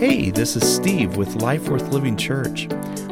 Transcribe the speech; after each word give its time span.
Hey, 0.00 0.30
this 0.30 0.56
is 0.56 0.76
Steve 0.76 1.18
with 1.18 1.42
Life 1.42 1.68
Worth 1.68 1.92
Living 1.92 2.16
Church. 2.16 2.68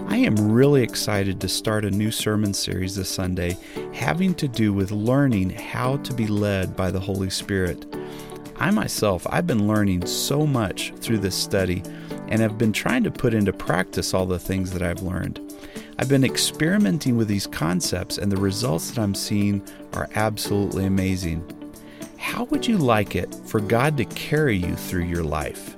I 0.07 0.17
am 0.17 0.51
really 0.51 0.83
excited 0.83 1.39
to 1.39 1.47
start 1.47 1.85
a 1.85 1.91
new 1.91 2.11
sermon 2.11 2.55
series 2.55 2.97
this 2.97 3.11
Sunday 3.11 3.59
having 3.93 4.35
to 4.37 4.49
do 4.49 4.73
with 4.73 4.91
learning 4.91 5.51
how 5.51 5.99
to 5.99 6.15
be 6.15 6.27
led 6.27 6.75
by 6.77 6.91
the 6.91 6.99
Holy 6.99 7.29
Spirit. 7.29 7.85
I 8.57 8.71
myself, 8.71 9.27
I've 9.29 9.47
been 9.47 9.69
learning 9.69 10.07
so 10.07 10.47
much 10.47 10.95
through 10.95 11.19
this 11.19 11.35
study 11.35 11.83
and 12.29 12.41
have 12.41 12.57
been 12.57 12.73
trying 12.73 13.05
to 13.05 13.11
put 13.11 13.35
into 13.35 13.53
practice 13.53 14.15
all 14.15 14.25
the 14.25 14.39
things 14.39 14.71
that 14.71 14.81
I've 14.81 15.03
learned. 15.03 15.43
I've 15.99 16.09
been 16.09 16.25
experimenting 16.25 17.19
with 17.19 17.29
these 17.29 17.47
concepts, 17.47 18.17
and 18.17 18.33
the 18.33 18.41
results 18.41 18.93
that 18.93 19.03
I'm 19.03 19.15
seeing 19.15 19.63
are 19.93 20.09
absolutely 20.15 20.87
amazing. 20.87 21.45
How 22.17 22.45
would 22.45 22.67
you 22.67 22.79
like 22.79 23.15
it 23.15 23.35
for 23.45 23.61
God 23.61 23.99
to 23.99 24.07
carry 24.07 24.57
you 24.57 24.75
through 24.75 25.05
your 25.05 25.23
life? 25.23 25.78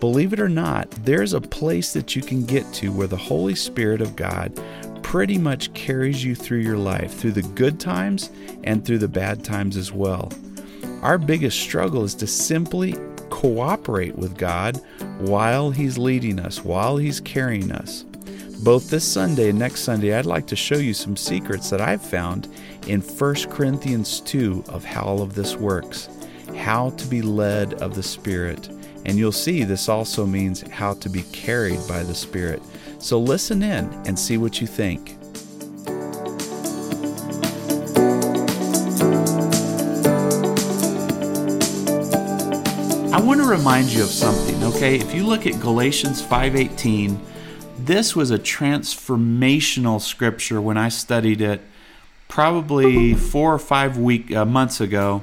Believe 0.00 0.34
it 0.34 0.40
or 0.40 0.48
not, 0.48 0.90
there's 1.04 1.32
a 1.32 1.40
place 1.40 1.94
that 1.94 2.14
you 2.14 2.22
can 2.22 2.44
get 2.44 2.70
to 2.74 2.92
where 2.92 3.06
the 3.06 3.16
Holy 3.16 3.54
Spirit 3.54 4.02
of 4.02 4.14
God 4.14 4.52
pretty 5.02 5.38
much 5.38 5.72
carries 5.72 6.22
you 6.22 6.34
through 6.34 6.58
your 6.58 6.76
life, 6.76 7.14
through 7.14 7.32
the 7.32 7.42
good 7.42 7.80
times 7.80 8.30
and 8.64 8.84
through 8.84 8.98
the 8.98 9.08
bad 9.08 9.42
times 9.42 9.76
as 9.76 9.92
well. 9.92 10.30
Our 11.00 11.16
biggest 11.16 11.60
struggle 11.60 12.04
is 12.04 12.14
to 12.16 12.26
simply 12.26 12.94
cooperate 13.30 14.16
with 14.16 14.36
God 14.36 14.80
while 15.18 15.70
He's 15.70 15.96
leading 15.96 16.40
us, 16.40 16.62
while 16.62 16.98
He's 16.98 17.20
carrying 17.20 17.72
us. 17.72 18.04
Both 18.64 18.90
this 18.90 19.04
Sunday 19.04 19.50
and 19.50 19.58
next 19.58 19.80
Sunday, 19.80 20.14
I'd 20.14 20.26
like 20.26 20.46
to 20.48 20.56
show 20.56 20.76
you 20.76 20.92
some 20.92 21.16
secrets 21.16 21.70
that 21.70 21.80
I've 21.80 22.02
found 22.02 22.48
in 22.86 23.00
1 23.00 23.34
Corinthians 23.50 24.20
2 24.22 24.64
of 24.68 24.84
how 24.84 25.02
all 25.02 25.22
of 25.22 25.34
this 25.34 25.56
works, 25.56 26.08
how 26.56 26.90
to 26.90 27.06
be 27.06 27.22
led 27.22 27.74
of 27.74 27.94
the 27.94 28.02
Spirit. 28.02 28.68
And 29.06 29.16
you'll 29.16 29.30
see 29.30 29.62
this 29.62 29.88
also 29.88 30.26
means 30.26 30.62
how 30.62 30.94
to 30.94 31.08
be 31.08 31.22
carried 31.30 31.78
by 31.86 32.02
the 32.02 32.14
Spirit. 32.14 32.60
So 32.98 33.20
listen 33.20 33.62
in 33.62 33.84
and 34.04 34.18
see 34.18 34.36
what 34.36 34.60
you 34.60 34.66
think. 34.66 35.16
I 43.14 43.20
want 43.20 43.40
to 43.40 43.48
remind 43.48 43.92
you 43.92 44.02
of 44.02 44.08
something, 44.08 44.60
okay? 44.64 44.96
If 44.96 45.14
you 45.14 45.24
look 45.24 45.46
at 45.46 45.60
Galatians 45.60 46.20
5:18, 46.20 47.16
this 47.78 48.16
was 48.16 48.32
a 48.32 48.38
transformational 48.40 50.00
scripture 50.00 50.60
when 50.60 50.76
I 50.76 50.88
studied 50.88 51.40
it 51.40 51.60
probably 52.26 53.14
4 53.14 53.54
or 53.54 53.58
5 53.60 53.98
week 53.98 54.34
uh, 54.34 54.44
months 54.44 54.80
ago 54.80 55.22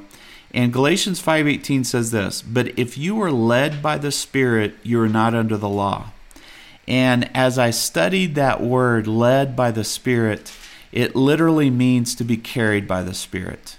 and 0.53 0.71
Galatians 0.71 1.19
5:18 1.19 1.83
says 1.83 2.11
this, 2.11 2.41
"But 2.41 2.77
if 2.77 2.97
you 2.97 3.21
are 3.21 3.31
led 3.31 3.81
by 3.81 3.97
the 3.97 4.11
Spirit, 4.11 4.75
you 4.83 5.01
are 5.01 5.09
not 5.09 5.33
under 5.33 5.57
the 5.57 5.69
law." 5.69 6.11
And 6.87 7.29
as 7.35 7.57
I 7.57 7.71
studied 7.71 8.35
that 8.35 8.61
word 8.61 9.07
led 9.07 9.55
by 9.55 9.71
the 9.71 9.83
Spirit, 9.83 10.51
it 10.91 11.15
literally 11.15 11.69
means 11.69 12.13
to 12.15 12.23
be 12.23 12.37
carried 12.37 12.87
by 12.87 13.01
the 13.01 13.13
Spirit. 13.13 13.77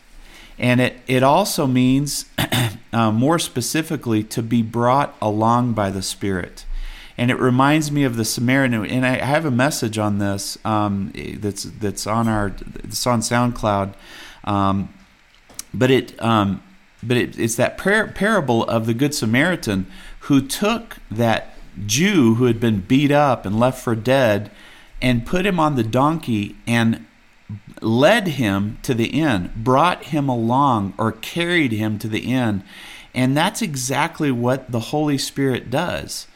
And 0.59 0.81
it, 0.81 0.97
it 1.07 1.23
also 1.23 1.67
means, 1.67 2.27
uh, 2.93 3.13
more 3.13 3.39
specifically, 3.39 4.23
to 4.25 4.43
be 4.43 4.63
brought 4.63 5.15
along 5.21 5.75
by 5.75 5.91
the 5.91 6.03
Spirit. 6.03 6.65
And 7.17 7.31
it 7.31 7.39
reminds 7.39 7.93
me 7.93 8.05
of 8.05 8.17
the 8.17 8.25
Samaritan. 8.25 8.85
And 8.87 9.07
I 9.07 9.25
have 9.25 9.45
a 9.45 9.51
message 9.51 9.99
on 9.99 10.19
this 10.19 10.59
um, 10.65 11.13
that's 11.39 11.63
that's 11.63 12.07
on 12.07 12.27
our 12.27 12.53
it's 12.83 13.07
on 13.07 13.21
SoundCloud. 13.21 13.95
Um, 14.43 14.93
but 15.75 15.91
it 15.91 16.23
um, 16.23 16.63
but 17.03 17.17
it, 17.17 17.39
it's 17.39 17.57
that 17.57 17.77
par- 17.77 18.09
parable 18.09 18.65
of 18.65 18.87
the 18.87 18.95
good 18.95 19.15
Samaritan 19.15 19.87
who 20.21 20.41
took 20.41 20.97
that 21.11 21.55
Jew 21.85 22.37
who 22.37 22.45
had 22.45 22.61
been 22.61 22.81
beat 22.81 23.11
up 23.11 23.45
and 23.45 23.59
left 23.59 23.83
for 23.83 23.95
dead 23.95 24.51
and 25.03 25.27
put 25.27 25.45
him 25.45 25.61
on 25.61 25.77
the 25.77 25.83
donkey 25.83 26.57
and 26.67 27.05
led 27.83 28.29
him 28.29 28.79
to 28.83 28.95
the 28.95 29.07
inn, 29.07 29.53
brought 29.55 30.05
him 30.07 30.29
along 30.29 30.95
or 30.97 31.13
carried 31.13 31.73
him 31.73 31.99
to 31.99 32.09
the 32.09 32.33
inn. 32.33 32.65
And 33.15 33.37
that's 33.37 33.61
exactly 33.61 34.31
what 34.31 34.73
the 34.73 34.81
Holy 34.81 35.19
Spirit 35.19 35.71
does. 35.71 36.27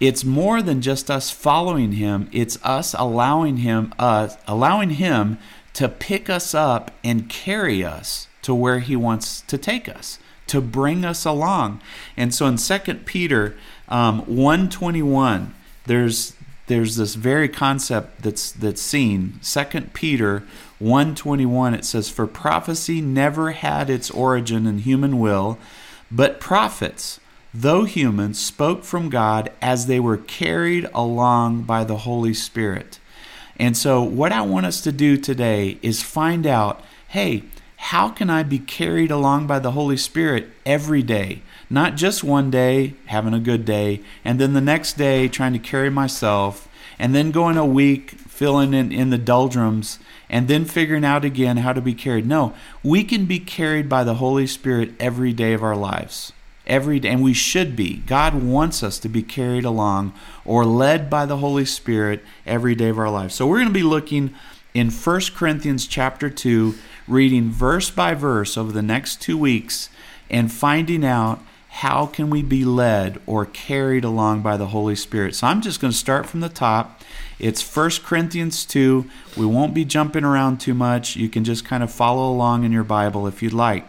It's 0.00 0.24
more 0.24 0.62
than 0.62 0.80
just 0.80 1.10
us 1.10 1.30
following 1.30 1.92
him, 1.92 2.28
it's 2.32 2.58
us 2.64 2.94
allowing 2.98 3.58
him 3.58 3.92
uh, 3.98 4.28
allowing 4.46 4.90
him 4.90 5.38
to 5.74 5.88
pick 5.88 6.30
us 6.30 6.54
up 6.54 6.90
and 7.02 7.28
carry 7.28 7.84
us 7.84 8.28
to 8.44 8.54
where 8.54 8.78
he 8.78 8.96
wants 8.96 9.42
to 9.42 9.58
take 9.58 9.88
us 9.88 10.18
to 10.46 10.60
bring 10.60 11.04
us 11.04 11.24
along. 11.24 11.80
And 12.16 12.34
so 12.34 12.46
in 12.46 12.56
2 12.56 12.78
peter 13.04 13.56
um, 13.88 14.20
121 14.20 15.54
there's 15.86 16.34
there's 16.66 16.96
this 16.96 17.14
very 17.14 17.48
concept 17.48 18.22
that's 18.22 18.50
that's 18.52 18.80
seen. 18.80 19.40
2 19.42 19.64
peter 19.92 20.42
121 20.78 21.74
it 21.74 21.84
says 21.84 22.08
for 22.08 22.26
prophecy 22.26 23.00
never 23.00 23.52
had 23.52 23.88
its 23.90 24.10
origin 24.10 24.66
in 24.66 24.78
human 24.78 25.18
will 25.18 25.58
but 26.10 26.40
prophets 26.40 27.20
though 27.52 27.84
human 27.84 28.34
spoke 28.34 28.82
from 28.82 29.08
god 29.08 29.50
as 29.62 29.86
they 29.86 30.00
were 30.00 30.16
carried 30.16 30.88
along 30.92 31.62
by 31.62 31.84
the 31.84 31.98
holy 31.98 32.34
spirit. 32.34 32.98
And 33.56 33.76
so 33.76 34.02
what 34.02 34.32
i 34.32 34.42
want 34.42 34.66
us 34.66 34.80
to 34.82 34.92
do 34.92 35.16
today 35.16 35.78
is 35.80 36.02
find 36.02 36.46
out 36.46 36.82
hey 37.08 37.44
how 37.84 38.08
can 38.08 38.30
I 38.30 38.42
be 38.42 38.58
carried 38.58 39.10
along 39.10 39.46
by 39.46 39.58
the 39.58 39.72
Holy 39.72 39.98
Spirit 39.98 40.48
every 40.64 41.02
day? 41.02 41.42
Not 41.68 41.96
just 41.96 42.24
one 42.24 42.50
day, 42.50 42.94
having 43.06 43.34
a 43.34 43.38
good 43.38 43.66
day, 43.66 44.00
and 44.24 44.40
then 44.40 44.54
the 44.54 44.62
next 44.62 44.94
day 44.94 45.28
trying 45.28 45.52
to 45.52 45.58
carry 45.58 45.90
myself, 45.90 46.66
and 46.98 47.14
then 47.14 47.30
going 47.30 47.58
a 47.58 47.66
week 47.66 48.12
filling 48.12 48.72
in, 48.72 48.90
in 48.90 49.10
the 49.10 49.18
doldrums, 49.18 49.98
and 50.30 50.48
then 50.48 50.64
figuring 50.64 51.04
out 51.04 51.26
again 51.26 51.58
how 51.58 51.74
to 51.74 51.82
be 51.82 51.92
carried. 51.92 52.26
No, 52.26 52.54
we 52.82 53.04
can 53.04 53.26
be 53.26 53.38
carried 53.38 53.86
by 53.86 54.02
the 54.02 54.14
Holy 54.14 54.46
Spirit 54.46 54.94
every 54.98 55.34
day 55.34 55.52
of 55.52 55.62
our 55.62 55.76
lives. 55.76 56.32
Every 56.66 56.98
day, 56.98 57.10
and 57.10 57.22
we 57.22 57.34
should 57.34 57.76
be. 57.76 57.96
God 58.06 58.42
wants 58.42 58.82
us 58.82 58.98
to 59.00 59.10
be 59.10 59.22
carried 59.22 59.66
along 59.66 60.14
or 60.46 60.64
led 60.64 61.10
by 61.10 61.26
the 61.26 61.36
Holy 61.36 61.66
Spirit 61.66 62.24
every 62.46 62.74
day 62.74 62.88
of 62.88 62.98
our 62.98 63.10
lives. 63.10 63.34
So 63.34 63.46
we're 63.46 63.58
going 63.58 63.68
to 63.68 63.74
be 63.74 63.82
looking 63.82 64.34
in 64.74 64.90
1 64.90 65.20
Corinthians 65.36 65.86
chapter 65.86 66.28
2 66.28 66.74
reading 67.06 67.50
verse 67.50 67.90
by 67.90 68.14
verse 68.14 68.56
over 68.56 68.72
the 68.72 68.82
next 68.82 69.20
two 69.20 69.36
weeks 69.36 69.90
and 70.30 70.50
finding 70.50 71.04
out 71.04 71.40
how 71.68 72.06
can 72.06 72.30
we 72.30 72.40
be 72.40 72.64
led 72.64 73.20
or 73.26 73.44
carried 73.44 74.04
along 74.04 74.40
by 74.42 74.56
the 74.56 74.68
Holy 74.68 74.94
Spirit. 74.94 75.34
So 75.34 75.48
I'm 75.48 75.60
just 75.60 75.80
going 75.80 75.90
to 75.90 75.96
start 75.96 76.24
from 76.24 76.40
the 76.40 76.48
top. 76.48 77.00
It's 77.40 77.76
1 77.76 77.90
Corinthians 78.04 78.64
2. 78.64 79.04
We 79.36 79.44
won't 79.44 79.74
be 79.74 79.84
jumping 79.84 80.24
around 80.24 80.60
too 80.60 80.72
much. 80.72 81.16
You 81.16 81.28
can 81.28 81.42
just 81.42 81.64
kind 81.64 81.82
of 81.82 81.92
follow 81.92 82.30
along 82.30 82.62
in 82.62 82.70
your 82.70 82.84
Bible 82.84 83.26
if 83.26 83.42
you'd 83.42 83.52
like. 83.52 83.84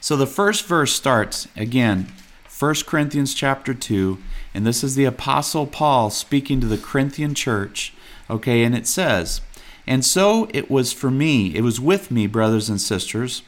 So 0.00 0.16
the 0.16 0.26
first 0.26 0.64
verse 0.66 0.92
starts 0.92 1.48
again, 1.56 2.12
1 2.56 2.74
Corinthians 2.86 3.34
chapter 3.34 3.74
2, 3.74 4.18
and 4.54 4.64
this 4.64 4.84
is 4.84 4.94
the 4.94 5.06
apostle 5.06 5.66
Paul 5.66 6.10
speaking 6.10 6.60
to 6.60 6.68
the 6.68 6.78
Corinthian 6.78 7.34
church. 7.34 7.94
Okay, 8.30 8.62
and 8.62 8.76
it 8.76 8.86
says, 8.86 9.40
and 9.86 10.04
so 10.04 10.48
it 10.52 10.70
was 10.70 10.92
for 10.92 11.10
me, 11.10 11.54
it 11.54 11.62
was 11.62 11.80
with 11.80 12.10
me, 12.10 12.26
brothers 12.26 12.68
and 12.68 12.80
sisters. 12.80 13.42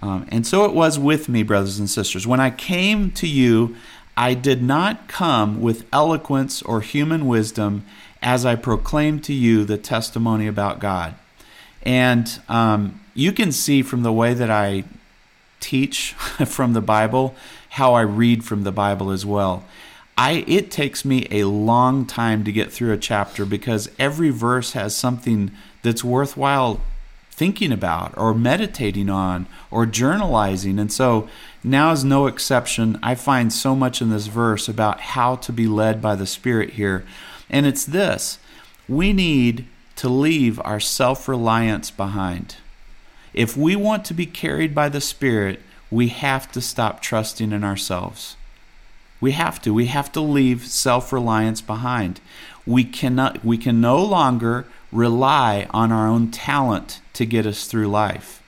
Um, 0.00 0.26
and 0.30 0.46
so 0.46 0.64
it 0.64 0.72
was 0.72 0.98
with 0.98 1.28
me, 1.28 1.42
brothers 1.42 1.78
and 1.78 1.90
sisters. 1.90 2.26
When 2.26 2.40
I 2.40 2.50
came 2.50 3.10
to 3.12 3.26
you, 3.26 3.76
I 4.16 4.34
did 4.34 4.62
not 4.62 5.08
come 5.08 5.60
with 5.60 5.86
eloquence 5.92 6.62
or 6.62 6.80
human 6.80 7.26
wisdom 7.26 7.84
as 8.22 8.44
I 8.46 8.54
proclaimed 8.56 9.24
to 9.24 9.32
you 9.32 9.64
the 9.64 9.78
testimony 9.78 10.46
about 10.46 10.78
God. 10.78 11.14
And 11.82 12.40
um, 12.48 13.00
you 13.14 13.32
can 13.32 13.52
see 13.52 13.82
from 13.82 14.02
the 14.02 14.12
way 14.12 14.34
that 14.34 14.50
I 14.50 14.84
teach 15.60 16.12
from 16.46 16.72
the 16.72 16.80
Bible 16.80 17.34
how 17.70 17.94
I 17.94 18.02
read 18.02 18.44
from 18.44 18.64
the 18.64 18.72
Bible 18.72 19.10
as 19.10 19.24
well. 19.24 19.64
I 20.18 20.44
it 20.48 20.72
takes 20.72 21.04
me 21.04 21.28
a 21.30 21.44
long 21.44 22.04
time 22.04 22.42
to 22.42 22.50
get 22.50 22.72
through 22.72 22.92
a 22.92 22.98
chapter 22.98 23.46
because 23.46 23.88
every 24.00 24.30
verse 24.30 24.72
has 24.72 24.96
something 24.96 25.52
that's 25.84 26.02
worthwhile 26.02 26.80
thinking 27.30 27.70
about 27.70 28.18
or 28.18 28.34
meditating 28.34 29.08
on 29.08 29.46
or 29.70 29.86
journalizing. 29.86 30.80
And 30.80 30.92
so 30.92 31.28
now 31.62 31.92
is 31.92 32.02
no 32.02 32.26
exception. 32.26 32.98
I 33.00 33.14
find 33.14 33.52
so 33.52 33.76
much 33.76 34.02
in 34.02 34.10
this 34.10 34.26
verse 34.26 34.68
about 34.68 35.00
how 35.00 35.36
to 35.36 35.52
be 35.52 35.68
led 35.68 36.02
by 36.02 36.16
the 36.16 36.26
Spirit 36.26 36.70
here. 36.70 37.06
And 37.48 37.64
it's 37.64 37.84
this 37.84 38.40
we 38.88 39.12
need 39.12 39.66
to 39.94 40.08
leave 40.08 40.60
our 40.64 40.80
self 40.80 41.28
reliance 41.28 41.92
behind. 41.92 42.56
If 43.32 43.56
we 43.56 43.76
want 43.76 44.04
to 44.06 44.14
be 44.14 44.26
carried 44.26 44.74
by 44.74 44.88
the 44.88 45.00
Spirit, 45.00 45.60
we 45.92 46.08
have 46.08 46.50
to 46.50 46.60
stop 46.60 47.00
trusting 47.00 47.52
in 47.52 47.62
ourselves. 47.62 48.34
We 49.20 49.32
have 49.32 49.60
to. 49.62 49.74
We 49.74 49.86
have 49.86 50.12
to 50.12 50.20
leave 50.20 50.66
self-reliance 50.66 51.60
behind. 51.60 52.20
We 52.66 52.84
cannot 52.84 53.44
we 53.44 53.58
can 53.58 53.80
no 53.80 54.02
longer 54.04 54.66
rely 54.92 55.66
on 55.70 55.92
our 55.92 56.06
own 56.06 56.30
talent 56.30 57.00
to 57.14 57.26
get 57.26 57.46
us 57.46 57.66
through 57.66 57.88
life. 57.88 58.42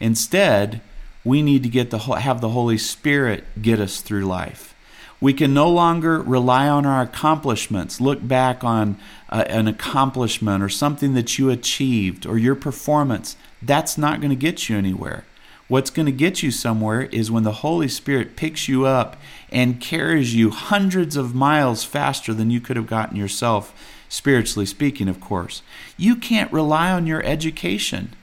Instead, 0.00 0.80
we 1.24 1.42
need 1.42 1.62
to 1.62 1.68
get 1.68 1.90
the 1.90 1.98
have 1.98 2.40
the 2.40 2.50
Holy 2.50 2.78
Spirit 2.78 3.44
get 3.60 3.80
us 3.80 4.00
through 4.00 4.24
life. 4.24 4.74
We 5.20 5.32
can 5.32 5.54
no 5.54 5.70
longer 5.70 6.20
rely 6.20 6.68
on 6.68 6.84
our 6.84 7.00
accomplishments. 7.00 8.00
Look 8.00 8.26
back 8.26 8.62
on 8.62 8.98
uh, 9.30 9.44
an 9.48 9.66
accomplishment 9.66 10.62
or 10.62 10.68
something 10.68 11.14
that 11.14 11.38
you 11.38 11.48
achieved 11.48 12.26
or 12.26 12.36
your 12.36 12.54
performance. 12.54 13.36
That's 13.62 13.96
not 13.96 14.20
going 14.20 14.30
to 14.30 14.36
get 14.36 14.68
you 14.68 14.76
anywhere. 14.76 15.24
What's 15.68 15.90
going 15.90 16.06
to 16.06 16.12
get 16.12 16.44
you 16.44 16.52
somewhere 16.52 17.02
is 17.02 17.30
when 17.30 17.42
the 17.42 17.52
Holy 17.52 17.88
Spirit 17.88 18.36
picks 18.36 18.68
you 18.68 18.86
up 18.86 19.16
and 19.50 19.80
carries 19.80 20.32
you 20.32 20.50
hundreds 20.50 21.16
of 21.16 21.34
miles 21.34 21.82
faster 21.82 22.32
than 22.32 22.50
you 22.50 22.60
could 22.60 22.76
have 22.76 22.86
gotten 22.86 23.16
yourself, 23.16 23.74
spiritually 24.08 24.66
speaking, 24.66 25.08
of 25.08 25.20
course. 25.20 25.62
You 25.96 26.14
can't 26.14 26.52
rely 26.52 26.92
on 26.92 27.08
your 27.08 27.24
education. 27.24 28.14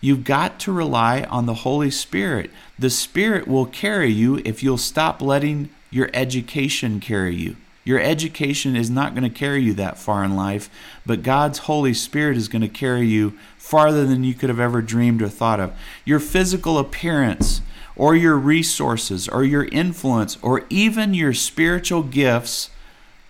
You've 0.00 0.24
got 0.24 0.58
to 0.60 0.72
rely 0.72 1.22
on 1.24 1.46
the 1.46 1.54
Holy 1.54 1.92
Spirit. 1.92 2.50
The 2.76 2.90
Spirit 2.90 3.46
will 3.46 3.66
carry 3.66 4.10
you 4.10 4.42
if 4.44 4.60
you'll 4.60 4.78
stop 4.78 5.22
letting 5.22 5.70
your 5.90 6.10
education 6.12 6.98
carry 6.98 7.36
you. 7.36 7.56
Your 7.84 8.00
education 8.00 8.76
is 8.76 8.90
not 8.90 9.14
going 9.14 9.24
to 9.24 9.38
carry 9.38 9.62
you 9.62 9.74
that 9.74 9.98
far 9.98 10.22
in 10.24 10.36
life, 10.36 10.68
but 11.06 11.22
God's 11.22 11.60
Holy 11.60 11.94
Spirit 11.94 12.36
is 12.36 12.48
going 12.48 12.62
to 12.62 12.68
carry 12.68 13.06
you 13.06 13.38
farther 13.70 14.04
than 14.04 14.24
you 14.24 14.34
could 14.34 14.48
have 14.48 14.58
ever 14.58 14.82
dreamed 14.82 15.22
or 15.22 15.28
thought 15.28 15.60
of. 15.60 15.72
Your 16.04 16.18
physical 16.18 16.76
appearance, 16.76 17.62
or 17.94 18.16
your 18.16 18.36
resources, 18.36 19.28
or 19.28 19.44
your 19.44 19.66
influence, 19.66 20.36
or 20.42 20.64
even 20.68 21.14
your 21.14 21.32
spiritual 21.32 22.02
gifts 22.02 22.70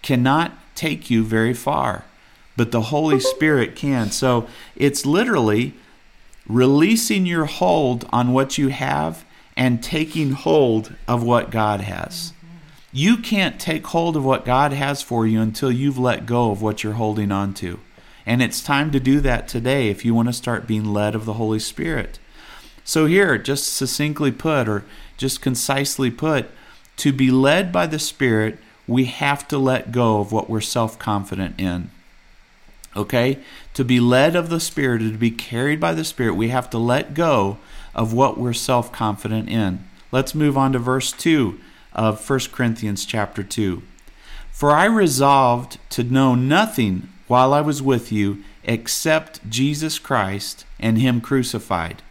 cannot 0.01 0.53
take 0.75 1.11
you 1.11 1.23
very 1.23 1.53
far, 1.53 2.05
but 2.57 2.73
the 2.73 2.81
Holy 2.83 3.21
Spirit 3.35 3.77
can. 3.77 4.11
So 4.11 4.49
it's 4.77 5.05
literally 5.05 5.75
releasing 6.47 7.27
your 7.27 7.45
hold 7.45 8.09
on 8.11 8.33
what 8.33 8.57
you 8.57 8.69
have 8.69 9.27
and 9.59 9.83
taking 9.83 10.31
hold 10.31 10.97
of 11.07 11.23
what 11.23 11.51
God 11.51 11.83
has. 11.83 12.33
Mm-hmm. 12.33 12.57
You 12.93 13.19
can't 13.19 13.61
take 13.61 13.87
hold 13.89 14.17
of 14.17 14.25
what 14.25 14.47
God 14.47 14.73
has 14.73 15.03
for 15.03 15.27
you 15.27 15.43
until 15.43 15.71
you've 15.71 15.99
let 15.99 16.25
go 16.25 16.51
of 16.51 16.63
what 16.63 16.83
you're 16.83 16.95
holding 16.95 17.31
on 17.31 17.53
to. 17.55 17.79
And 18.27 18.43
it's 18.43 18.63
time 18.63 18.91
to 18.91 19.01
do 19.01 19.21
that 19.21 19.49
today 19.49 19.89
if 19.89 20.05
you 20.05 20.15
want 20.15 20.29
to 20.29 20.33
start 20.33 20.67
being 20.67 20.93
led 20.93 21.15
of 21.15 21.25
the 21.25 21.35
Holy 21.35 21.59
Spirit. 21.59 22.19
So, 22.85 23.07
here, 23.07 23.39
just 23.39 23.73
succinctly 23.73 24.33
put, 24.33 24.69
or 24.69 24.85
just 25.17 25.41
concisely 25.41 26.11
put, 26.11 26.47
to 26.97 27.13
be 27.13 27.31
led 27.31 27.73
by 27.73 27.87
the 27.87 27.99
Spirit, 27.99 28.59
we 28.87 29.05
have 29.05 29.47
to 29.49 29.59
let 29.59 29.93
go 29.93 30.21
of 30.21 30.33
what 30.33 30.51
we're 30.51 30.61
self 30.61 30.99
confident 30.99 31.61
in. 31.61 31.91
Okay? 32.97 33.39
To 33.75 33.85
be 33.85 34.01
led 34.01 34.35
of 34.35 34.51
the 34.51 34.61
Spirit, 34.61 34.99
to 34.99 35.17
be 35.17 35.31
carried 35.31 35.81
by 35.81 35.95
the 35.95 36.05
Spirit, 36.05 36.35
we 36.35 36.49
have 36.49 36.69
to 36.71 36.79
let 36.79 37.15
go 37.15 37.59
of 37.95 38.13
what 38.13 38.39
we're 38.39 38.53
self 38.53 38.93
confident 38.93 39.49
in. 39.49 39.85
Let's 40.13 40.35
move 40.35 40.59
on 40.59 40.73
to 40.73 40.79
verse 40.79 41.13
2 41.13 41.61
of 41.93 42.29
1 42.29 42.41
Corinthians 42.53 43.05
chapter 43.05 43.43
2. 43.43 43.83
For 44.51 44.73
I 44.73 44.85
resolved 44.85 45.79
to 45.91 46.03
know 46.03 46.35
nothing 46.35 47.09
while 47.31 47.55
I 47.55 47.61
was 47.61 47.81
with 47.81 48.11
you 48.11 48.43
except 48.65 49.49
Jesus 49.49 50.01
Christ 50.01 50.65
and 50.81 50.99
Him 50.99 51.21
crucified. 51.21 52.03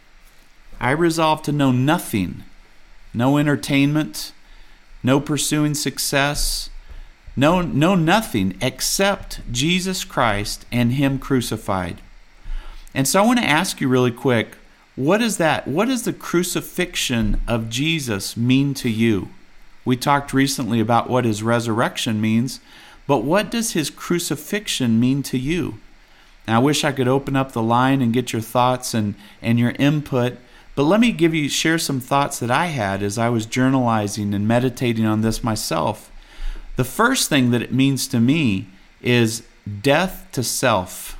I 0.80 0.92
resolved 0.92 1.44
to 1.44 1.52
know 1.52 1.72
nothing, 1.72 2.44
no 3.12 3.36
entertainment, 3.36 4.32
no 5.02 5.20
pursuing 5.20 5.74
success, 5.74 6.70
no, 7.36 7.60
no 7.60 7.94
nothing 7.94 8.56
except 8.62 9.42
Jesus 9.52 10.04
Christ 10.04 10.64
and 10.72 10.92
Him 10.92 11.18
crucified. 11.18 11.98
And 12.94 13.06
so 13.06 13.22
I 13.22 13.26
want 13.26 13.40
to 13.40 13.44
ask 13.44 13.78
you 13.78 13.88
really 13.88 14.10
quick 14.10 14.56
what 14.96 15.20
is 15.20 15.36
that? 15.36 15.68
What 15.68 15.88
does 15.88 16.04
the 16.04 16.14
crucifixion 16.14 17.42
of 17.46 17.68
Jesus 17.68 18.38
mean 18.38 18.72
to 18.74 18.88
you? 18.88 19.28
We 19.84 19.98
talked 19.98 20.32
recently 20.32 20.80
about 20.80 21.10
what 21.10 21.26
his 21.26 21.42
resurrection 21.42 22.22
means, 22.22 22.60
but 23.10 23.24
what 23.24 23.50
does 23.50 23.72
his 23.72 23.90
crucifixion 23.90 25.00
mean 25.00 25.24
to 25.24 25.36
you? 25.36 25.80
Now, 26.46 26.58
I 26.58 26.62
wish 26.62 26.84
I 26.84 26.92
could 26.92 27.08
open 27.08 27.34
up 27.34 27.50
the 27.50 27.60
line 27.60 28.02
and 28.02 28.12
get 28.12 28.32
your 28.32 28.40
thoughts 28.40 28.94
and, 28.94 29.16
and 29.42 29.58
your 29.58 29.72
input, 29.80 30.38
but 30.76 30.84
let 30.84 31.00
me 31.00 31.10
give 31.10 31.34
you 31.34 31.48
share 31.48 31.76
some 31.76 31.98
thoughts 31.98 32.38
that 32.38 32.52
I 32.52 32.66
had 32.66 33.02
as 33.02 33.18
I 33.18 33.28
was 33.28 33.46
journalizing 33.46 34.32
and 34.32 34.46
meditating 34.46 35.06
on 35.06 35.22
this 35.22 35.42
myself. 35.42 36.12
The 36.76 36.84
first 36.84 37.28
thing 37.28 37.50
that 37.50 37.62
it 37.62 37.74
means 37.74 38.06
to 38.06 38.20
me 38.20 38.68
is 39.02 39.42
death 39.82 40.28
to 40.30 40.44
self, 40.44 41.18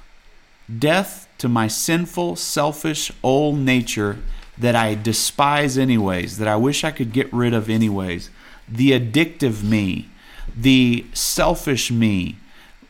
death 0.79 1.27
to 1.39 1.49
my 1.49 1.67
sinful, 1.67 2.37
selfish, 2.37 3.11
old 3.25 3.59
nature 3.59 4.19
that 4.57 4.77
I 4.77 4.95
despise, 4.95 5.77
anyways, 5.77 6.39
that 6.39 6.47
I 6.47 6.55
wish 6.55 6.85
I 6.85 6.93
could 6.93 7.13
get 7.13 7.33
rid 7.33 7.53
of, 7.53 7.69
anyways 7.69 8.31
the 8.71 8.93
addictive 8.93 9.63
me, 9.65 10.09
the 10.57 11.07
selfish 11.13 11.91
me, 11.91 12.37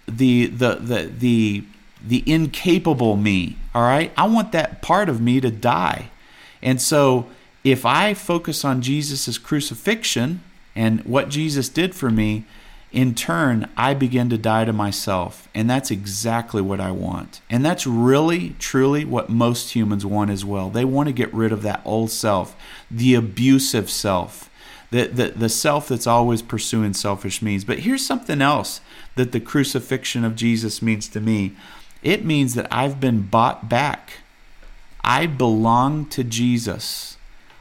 the 0.07 0.47
the 0.47 0.75
the 0.77 1.05
the 1.07 1.65
the 2.07 2.23
incapable 2.27 3.17
me, 3.17 3.57
all 3.75 3.83
right? 3.83 4.13
I 4.17 4.27
want 4.27 4.53
that 4.53 4.83
part 4.83 5.09
of 5.09 5.21
me 5.21 5.41
to 5.41 5.51
die. 5.51 6.11
And 6.63 6.81
so 6.81 7.27
if 7.65 7.85
I 7.85 8.15
focus 8.15 8.65
on 8.65 8.81
Jesus' 8.81 9.39
crucifixion 9.39 10.43
and 10.75 11.03
what 11.05 11.29
Jesus 11.29 11.69
did 11.69 11.95
for 11.95 12.11
me, 12.11 12.45
in 12.93 13.15
turn, 13.15 13.69
I 13.77 13.95
begin 13.95 14.31
to 14.31 14.39
die 14.39 14.65
to 14.65 14.73
myself. 14.73 15.49
And 15.55 15.71
that's 15.71 15.91
exactly 15.91 16.61
what 16.61 16.81
I 16.81 16.91
want. 16.91 17.41
And 17.49 17.65
that's 17.65 17.87
really, 17.87 18.57
truly 18.59 19.05
what 19.05 19.29
most 19.29 19.75
humans 19.75 20.05
want 20.05 20.31
as 20.31 20.45
well. 20.45 20.71
They 20.71 20.85
want 20.85 21.09
to 21.09 21.13
get 21.13 21.33
rid 21.33 21.53
of 21.53 21.63
that 21.63 21.83
old 21.85 22.11
self, 22.11 22.57
the 22.91 23.15
abusive 23.15 23.91
self, 23.91 24.50
the, 24.91 25.07
the, 25.07 25.29
the 25.31 25.49
self 25.49 25.89
that's 25.89 26.07
always 26.07 26.43
pursuing 26.43 26.95
selfish 26.95 27.43
means. 27.43 27.65
But 27.65 27.81
here's 27.81 28.05
something 28.05 28.43
else 28.43 28.81
that 29.15 29.33
the 29.33 29.41
crucifixion 29.41 30.25
of 30.25 30.37
Jesus 30.37 30.83
means 30.83 31.09
to 31.09 31.21
me 31.21 31.55
it 32.03 32.25
means 32.25 32.55
that 32.55 32.67
I've 32.71 32.99
been 32.99 33.23
bought 33.23 33.69
back. 33.69 34.21
I 35.05 35.27
belong 35.27 36.07
to 36.07 36.25
Jesus. 36.25 37.19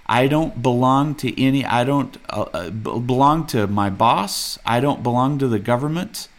I 0.07 0.27
don't 0.27 0.61
belong 0.61 1.13
to 1.15 1.41
any, 1.41 1.65
I 1.65 1.83
don't 1.83 2.17
uh, 2.29 2.45
uh 2.53 2.69
belong 2.69 3.45
to 3.47 3.67
my 3.67 3.89
boss. 3.89 4.57
I 4.65 4.79
don't 4.79 5.03
belong 5.03 5.39
to 5.39 5.47
the 5.47 5.59
government. 5.59 6.29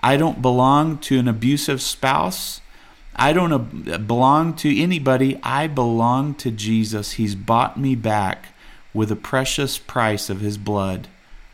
I 0.00 0.16
don't 0.16 0.40
belong 0.40 0.98
to 0.98 1.18
an 1.18 1.26
abusive 1.26 1.82
spouse. 1.82 2.60
I 3.16 3.32
don't 3.32 3.52
uh, 3.52 3.98
belong 3.98 4.54
to 4.56 4.80
anybody. 4.80 5.38
I 5.42 5.66
belong 5.66 6.34
to 6.36 6.52
Jesus. 6.52 7.12
He's 7.12 7.34
bought 7.34 7.78
me 7.78 7.96
back 7.96 8.54
with 8.94 9.10
the 9.10 9.16
precious 9.16 9.78
price 9.78 10.30
of 10.30 10.40
his 10.40 10.58
blood. 10.58 11.08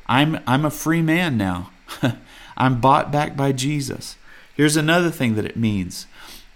I'm, 0.07 0.41
I'm 0.47 0.65
a 0.65 0.71
free 0.71 1.03
man 1.03 1.37
now. 1.37 1.71
I'm 2.57 2.81
bought 2.81 3.11
back 3.11 3.37
by 3.37 3.53
Jesus. 3.53 4.17
Here's 4.55 4.77
another 4.77 5.11
thing 5.11 5.35
that 5.35 5.45
it 5.45 5.57
means 5.57 6.07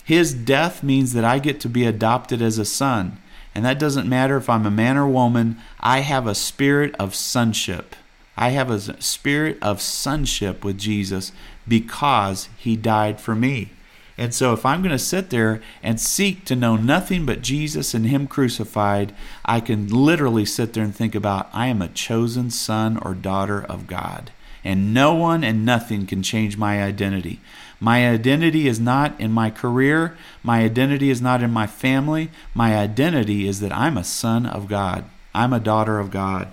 His 0.04 0.32
death 0.32 0.82
means 0.82 1.12
that 1.12 1.24
I 1.24 1.38
get 1.38 1.60
to 1.60 1.68
be 1.68 1.84
adopted 1.84 2.40
as 2.40 2.58
a 2.58 2.64
son. 2.64 3.18
And 3.54 3.64
that 3.64 3.78
doesn't 3.78 4.08
matter 4.08 4.36
if 4.36 4.48
I'm 4.48 4.66
a 4.66 4.70
man 4.70 4.96
or 4.96 5.08
woman, 5.08 5.58
I 5.80 6.00
have 6.00 6.26
a 6.26 6.34
spirit 6.34 6.94
of 6.98 7.14
sonship. 7.14 7.96
I 8.36 8.50
have 8.50 8.70
a 8.70 9.02
spirit 9.02 9.58
of 9.60 9.80
sonship 9.80 10.64
with 10.64 10.78
Jesus 10.78 11.32
because 11.66 12.48
he 12.56 12.76
died 12.76 13.20
for 13.20 13.34
me. 13.34 13.70
And 14.18 14.34
so, 14.34 14.52
if 14.52 14.66
I'm 14.66 14.82
going 14.82 14.90
to 14.90 14.98
sit 14.98 15.30
there 15.30 15.62
and 15.80 16.00
seek 16.00 16.44
to 16.46 16.56
know 16.56 16.74
nothing 16.74 17.24
but 17.24 17.40
Jesus 17.40 17.94
and 17.94 18.04
Him 18.04 18.26
crucified, 18.26 19.14
I 19.44 19.60
can 19.60 19.86
literally 19.86 20.44
sit 20.44 20.72
there 20.72 20.82
and 20.82 20.94
think 20.94 21.14
about 21.14 21.48
I 21.52 21.68
am 21.68 21.80
a 21.80 21.88
chosen 21.88 22.50
son 22.50 22.98
or 22.98 23.14
daughter 23.14 23.64
of 23.64 23.86
God. 23.86 24.32
And 24.64 24.92
no 24.92 25.14
one 25.14 25.44
and 25.44 25.64
nothing 25.64 26.04
can 26.04 26.24
change 26.24 26.58
my 26.58 26.82
identity. 26.82 27.38
My 27.78 28.08
identity 28.08 28.66
is 28.66 28.80
not 28.80 29.18
in 29.20 29.30
my 29.30 29.50
career. 29.50 30.18
My 30.42 30.62
identity 30.62 31.10
is 31.10 31.22
not 31.22 31.42
in 31.42 31.52
my 31.52 31.68
family. 31.68 32.30
My 32.54 32.76
identity 32.76 33.46
is 33.46 33.60
that 33.60 33.72
I'm 33.72 33.96
a 33.96 34.02
son 34.02 34.46
of 34.46 34.66
God. 34.66 35.04
I'm 35.32 35.52
a 35.52 35.60
daughter 35.60 36.00
of 36.00 36.10
God. 36.10 36.48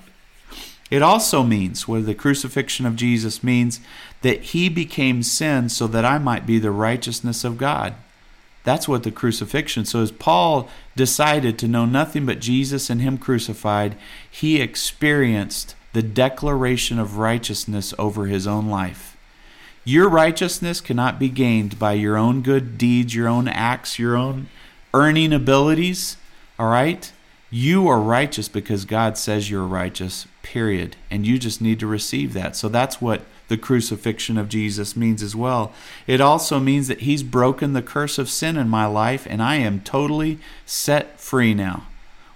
It 0.91 1.01
also 1.01 1.41
means, 1.41 1.88
what 1.88 2.05
the 2.05 2.13
crucifixion 2.13 2.86
of 2.86 2.95
Jesus 2.95 3.43
means, 3.43 3.79
that 4.25 4.41
he 4.41 4.70
became 4.70 5.22
sin 5.22 5.70
so 5.70 5.86
that 5.86 6.03
I 6.03 6.17
might 6.17 6.48
be 6.48 6.58
the 6.58 6.72
righteousness 6.72 7.44
of 7.44 7.60
God. 7.60 7.94
That's 8.63 8.88
what 8.88 9.03
the 9.03 9.12
crucifixion. 9.12 9.86
So 9.86 10.01
as 10.01 10.12
Paul 10.12 10.67
decided 10.96 11.60
to 11.60 11.67
know 11.67 11.86
nothing 11.86 12.25
but 12.25 12.39
Jesus 12.39 12.89
and 12.89 13.03
him 13.03 13.20
crucified, 13.20 13.96
he 14.27 14.60
experienced 14.60 15.75
the 15.94 16.01
declaration 16.01 16.98
of 16.98 17.20
righteousness 17.20 17.94
over 18.00 18.25
his 18.25 18.48
own 18.48 18.67
life. 18.67 19.15
Your 19.84 20.10
righteousness 20.10 20.82
cannot 20.82 21.20
be 21.20 21.29
gained 21.29 21.77
by 21.77 21.94
your 21.94 22.17
own 22.17 22.41
good 22.41 22.79
deeds, 22.79 23.13
your 23.13 23.27
own 23.27 23.48
acts, 23.48 24.00
your 24.00 24.17
own 24.17 24.48
earning 24.91 25.34
abilities, 25.34 26.17
all 26.58 26.70
right? 26.70 27.12
You 27.51 27.88
are 27.88 28.00
righteous 28.00 28.50
because 28.50 28.86
God 28.86 29.20
says 29.20 29.51
you're 29.51 29.67
righteous, 29.67 30.25
period. 30.41 30.96
And 31.12 31.27
you 31.27 31.38
just 31.38 31.62
need 31.62 31.79
to 31.79 31.86
receive 31.86 32.34
that. 32.34 32.55
So 32.55 32.70
that's 32.70 33.00
what 33.00 33.22
the 33.48 33.58
crucifixion 33.58 34.38
of 34.38 34.50
Jesus 34.50 34.96
means 34.96 35.22
as 35.22 35.36
well. 35.36 35.74
It 36.08 36.22
also 36.22 36.60
means 36.60 36.88
that 36.88 37.02
He's 37.02 37.24
broken 37.24 37.74
the 37.74 37.82
curse 37.82 38.18
of 38.18 38.30
sin 38.30 38.58
in 38.58 38.70
my 38.70 38.86
life 38.86 39.28
and 39.30 39.42
I 39.42 39.56
am 39.56 39.82
totally 39.82 40.40
set 40.66 41.20
free 41.20 41.54
now. 41.54 41.88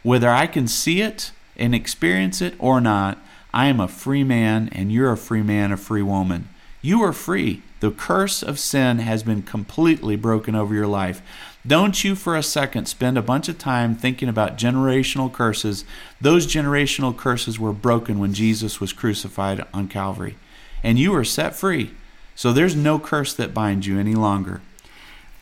Whether 0.03 0.29
I 0.29 0.47
can 0.47 0.67
see 0.67 1.01
it 1.01 1.31
and 1.57 1.75
experience 1.75 2.41
it 2.41 2.55
or 2.57 2.79
not, 2.79 3.17
I 3.53 3.65
am 3.65 3.79
a 3.79 3.87
free 3.87 4.23
man, 4.23 4.69
and 4.71 4.91
you're 4.91 5.11
a 5.11 5.17
free 5.17 5.41
man, 5.41 5.71
a 5.71 5.77
free 5.77 6.03
woman. 6.03 6.47
You 6.81 7.01
are 7.01 7.13
free. 7.13 7.63
The 7.79 7.91
curse 7.91 8.43
of 8.43 8.59
sin 8.59 8.99
has 8.99 9.23
been 9.23 9.41
completely 9.41 10.15
broken 10.15 10.53
over 10.53 10.73
your 10.73 10.87
life. 10.87 11.21
Don't 11.65 12.03
you 12.03 12.15
for 12.15 12.35
a 12.35 12.43
second 12.43 12.85
spend 12.87 13.17
a 13.17 13.21
bunch 13.21 13.49
of 13.49 13.57
time 13.57 13.95
thinking 13.95 14.29
about 14.29 14.57
generational 14.57 15.31
curses. 15.31 15.83
Those 16.21 16.47
generational 16.47 17.15
curses 17.15 17.59
were 17.59 17.73
broken 17.73 18.19
when 18.19 18.33
Jesus 18.33 18.79
was 18.79 18.93
crucified 18.93 19.65
on 19.73 19.87
Calvary, 19.87 20.37
and 20.83 20.99
you 20.99 21.13
are 21.15 21.23
set 21.23 21.55
free. 21.55 21.91
So 22.35 22.53
there's 22.53 22.75
no 22.75 22.99
curse 22.99 23.33
that 23.33 23.53
binds 23.53 23.85
you 23.85 23.99
any 23.99 24.15
longer. 24.15 24.61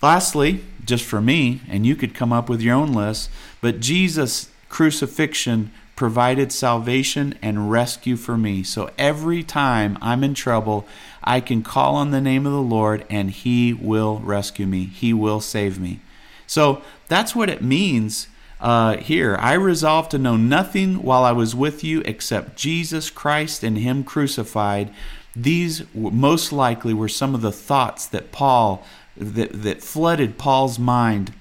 Lastly, 0.01 0.63
just 0.85 1.03
for 1.03 1.21
me, 1.21 1.61
and 1.67 1.85
you 1.85 1.95
could 1.95 2.15
come 2.15 2.31
up 2.31 2.49
with 2.49 2.61
your 2.61 2.75
own 2.75 2.93
list, 2.93 3.29
but 3.61 3.79
Jesus' 3.79 4.49
crucifixion 4.69 5.71
provided 5.95 6.51
salvation 6.51 7.37
and 7.41 7.71
rescue 7.71 8.15
for 8.15 8.37
me. 8.37 8.63
So 8.63 8.91
every 8.97 9.43
time 9.43 9.97
I'm 10.01 10.23
in 10.23 10.35
trouble, 10.35 10.87
I 11.23 11.41
can 11.41 11.63
call 11.63 11.95
on 11.95 12.11
the 12.11 12.21
name 12.21 12.45
of 12.45 12.51
the 12.51 12.61
Lord 12.61 13.03
and 13.09 13.31
He 13.31 13.73
will 13.73 14.19
rescue 14.19 14.67
me. 14.67 14.85
He 14.85 15.11
will 15.11 15.41
save 15.41 15.79
me. 15.79 15.99
So 16.45 16.81
that's 17.07 17.35
what 17.35 17.49
it 17.49 17.61
means 17.61 18.27
uh, 18.61 18.97
here. 18.97 19.35
I 19.39 19.53
resolved 19.53 20.11
to 20.11 20.17
know 20.19 20.37
nothing 20.37 21.01
while 21.01 21.23
I 21.23 21.31
was 21.31 21.55
with 21.55 21.83
you 21.83 22.01
except 22.05 22.55
Jesus 22.55 23.09
Christ 23.09 23.63
and 23.63 23.77
Him 23.77 24.03
crucified. 24.03 24.93
These 25.39 25.83
most 25.93 26.51
likely 26.51 26.93
were 26.93 27.07
some 27.07 27.35
of 27.35 27.41
the 27.41 27.51
thoughts 27.51 28.07
that 28.07 28.31
Paul 28.31 28.83
that, 29.15 29.63
that 29.63 29.81
flooded 29.81 30.37
Paul's 30.37 30.79
mind 30.79 31.33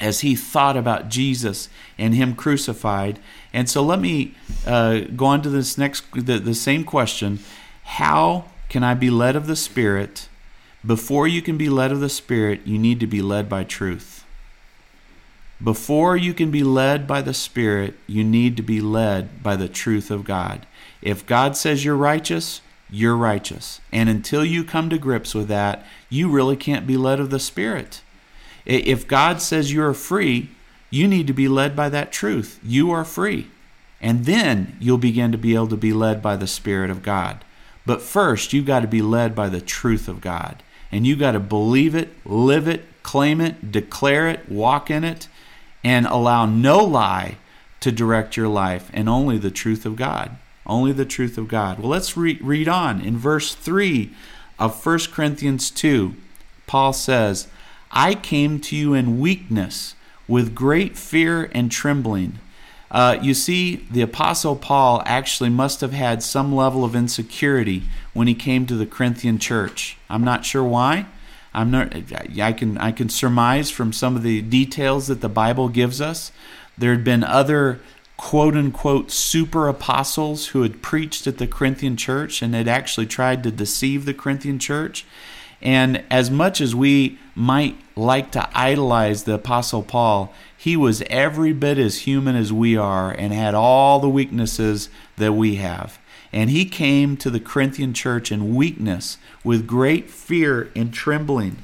as 0.00 0.20
he 0.20 0.34
thought 0.34 0.76
about 0.76 1.08
Jesus 1.08 1.68
and 1.98 2.14
him 2.14 2.34
crucified. 2.34 3.18
And 3.52 3.68
so 3.68 3.82
let 3.82 4.00
me 4.00 4.34
uh, 4.66 5.00
go 5.14 5.26
on 5.26 5.42
to 5.42 5.50
this 5.50 5.76
next, 5.76 6.04
the, 6.14 6.38
the 6.38 6.54
same 6.54 6.84
question. 6.84 7.40
How 7.84 8.46
can 8.68 8.82
I 8.82 8.94
be 8.94 9.10
led 9.10 9.36
of 9.36 9.46
the 9.46 9.56
Spirit? 9.56 10.28
Before 10.84 11.28
you 11.28 11.42
can 11.42 11.56
be 11.56 11.68
led 11.68 11.92
of 11.92 12.00
the 12.00 12.08
Spirit, 12.08 12.62
you 12.64 12.78
need 12.78 12.98
to 13.00 13.06
be 13.06 13.22
led 13.22 13.48
by 13.48 13.64
truth. 13.64 14.24
Before 15.62 16.16
you 16.16 16.34
can 16.34 16.50
be 16.50 16.64
led 16.64 17.06
by 17.06 17.22
the 17.22 17.34
Spirit, 17.34 17.94
you 18.08 18.24
need 18.24 18.56
to 18.56 18.62
be 18.62 18.80
led 18.80 19.42
by 19.42 19.54
the 19.54 19.68
truth 19.68 20.10
of 20.10 20.24
God. 20.24 20.66
If 21.02 21.24
God 21.26 21.56
says 21.56 21.84
you're 21.84 21.94
righteous, 21.94 22.62
you're 22.92 23.16
righteous. 23.16 23.80
And 23.90 24.08
until 24.08 24.44
you 24.44 24.62
come 24.62 24.90
to 24.90 24.98
grips 24.98 25.34
with 25.34 25.48
that, 25.48 25.84
you 26.10 26.28
really 26.28 26.56
can't 26.56 26.86
be 26.86 26.98
led 26.98 27.18
of 27.18 27.30
the 27.30 27.40
Spirit. 27.40 28.02
If 28.66 29.08
God 29.08 29.40
says 29.40 29.72
you're 29.72 29.94
free, 29.94 30.50
you 30.90 31.08
need 31.08 31.26
to 31.26 31.32
be 31.32 31.48
led 31.48 31.74
by 31.74 31.88
that 31.88 32.12
truth. 32.12 32.60
You 32.62 32.90
are 32.90 33.04
free. 33.04 33.48
And 34.00 34.26
then 34.26 34.76
you'll 34.78 34.98
begin 34.98 35.32
to 35.32 35.38
be 35.38 35.54
able 35.54 35.68
to 35.68 35.76
be 35.76 35.92
led 35.92 36.20
by 36.20 36.36
the 36.36 36.46
Spirit 36.46 36.90
of 36.90 37.02
God. 37.02 37.44
But 37.86 38.02
first, 38.02 38.52
you've 38.52 38.66
got 38.66 38.80
to 38.80 38.88
be 38.88 39.02
led 39.02 39.34
by 39.34 39.48
the 39.48 39.60
truth 39.60 40.06
of 40.06 40.20
God. 40.20 40.62
And 40.92 41.06
you've 41.06 41.18
got 41.18 41.32
to 41.32 41.40
believe 41.40 41.94
it, 41.94 42.10
live 42.26 42.68
it, 42.68 42.84
claim 43.02 43.40
it, 43.40 43.72
declare 43.72 44.28
it, 44.28 44.50
walk 44.50 44.90
in 44.90 45.02
it, 45.02 45.28
and 45.82 46.06
allow 46.06 46.44
no 46.44 46.84
lie 46.84 47.38
to 47.80 47.90
direct 47.90 48.36
your 48.36 48.48
life 48.48 48.90
and 48.92 49.08
only 49.08 49.38
the 49.38 49.50
truth 49.50 49.86
of 49.86 49.96
God. 49.96 50.36
Only 50.66 50.92
the 50.92 51.04
truth 51.04 51.38
of 51.38 51.48
God. 51.48 51.78
Well, 51.78 51.88
let's 51.88 52.16
re- 52.16 52.38
read 52.40 52.68
on. 52.68 53.00
In 53.00 53.16
verse 53.18 53.54
3 53.54 54.10
of 54.58 54.84
1 54.84 54.98
Corinthians 55.12 55.70
2, 55.70 56.14
Paul 56.66 56.92
says, 56.92 57.48
I 57.90 58.14
came 58.14 58.60
to 58.60 58.76
you 58.76 58.94
in 58.94 59.20
weakness, 59.20 59.94
with 60.28 60.54
great 60.54 60.96
fear 60.96 61.50
and 61.52 61.70
trembling. 61.70 62.38
Uh, 62.90 63.18
you 63.20 63.34
see, 63.34 63.86
the 63.90 64.02
Apostle 64.02 64.54
Paul 64.54 65.02
actually 65.04 65.50
must 65.50 65.80
have 65.80 65.92
had 65.92 66.22
some 66.22 66.54
level 66.54 66.84
of 66.84 66.94
insecurity 66.94 67.82
when 68.12 68.28
he 68.28 68.34
came 68.34 68.66
to 68.66 68.76
the 68.76 68.86
Corinthian 68.86 69.38
church. 69.38 69.96
I'm 70.08 70.24
not 70.24 70.44
sure 70.44 70.64
why. 70.64 71.06
I'm 71.54 71.70
not. 71.70 71.94
I 72.40 72.52
can 72.52 72.78
I 72.78 72.92
can 72.92 73.08
surmise 73.08 73.70
from 73.70 73.92
some 73.92 74.16
of 74.16 74.22
the 74.22 74.40
details 74.40 75.06
that 75.08 75.20
the 75.20 75.28
Bible 75.28 75.68
gives 75.68 76.00
us. 76.00 76.32
There 76.78 76.92
had 76.92 77.04
been 77.04 77.24
other 77.24 77.80
quote 78.22 78.54
unquote 78.54 79.10
super 79.10 79.66
apostles 79.66 80.46
who 80.48 80.62
had 80.62 80.80
preached 80.80 81.26
at 81.26 81.38
the 81.38 81.46
Corinthian 81.46 81.96
church 81.96 82.40
and 82.40 82.54
had 82.54 82.68
actually 82.68 83.04
tried 83.04 83.42
to 83.42 83.50
deceive 83.50 84.04
the 84.04 84.14
Corinthian 84.14 84.60
church. 84.60 85.04
And 85.60 86.04
as 86.08 86.30
much 86.30 86.60
as 86.60 86.72
we 86.72 87.18
might 87.34 87.76
like 87.96 88.30
to 88.30 88.48
idolize 88.56 89.24
the 89.24 89.34
Apostle 89.34 89.82
Paul, 89.82 90.32
he 90.56 90.76
was 90.76 91.02
every 91.10 91.52
bit 91.52 91.78
as 91.78 92.02
human 92.02 92.36
as 92.36 92.52
we 92.52 92.76
are 92.76 93.10
and 93.10 93.32
had 93.32 93.56
all 93.56 93.98
the 93.98 94.08
weaknesses 94.08 94.88
that 95.16 95.32
we 95.32 95.56
have. 95.56 95.98
And 96.32 96.48
he 96.48 96.64
came 96.64 97.16
to 97.16 97.28
the 97.28 97.40
Corinthian 97.40 97.92
church 97.92 98.30
in 98.30 98.54
weakness 98.54 99.18
with 99.42 99.66
great 99.66 100.08
fear 100.08 100.70
and 100.76 100.94
trembling. 100.94 101.56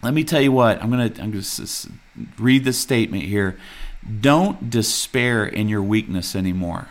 Let 0.00 0.14
me 0.14 0.22
tell 0.22 0.40
you 0.40 0.52
what, 0.52 0.80
I'm 0.80 0.92
going 0.92 1.12
to, 1.12 1.20
I'm 1.20 1.32
to 1.32 1.90
read 2.38 2.62
this 2.62 2.78
statement 2.78 3.24
here. 3.24 3.58
Don't 4.20 4.70
despair 4.70 5.44
in 5.46 5.68
your 5.68 5.82
weakness 5.82 6.34
anymore. 6.34 6.88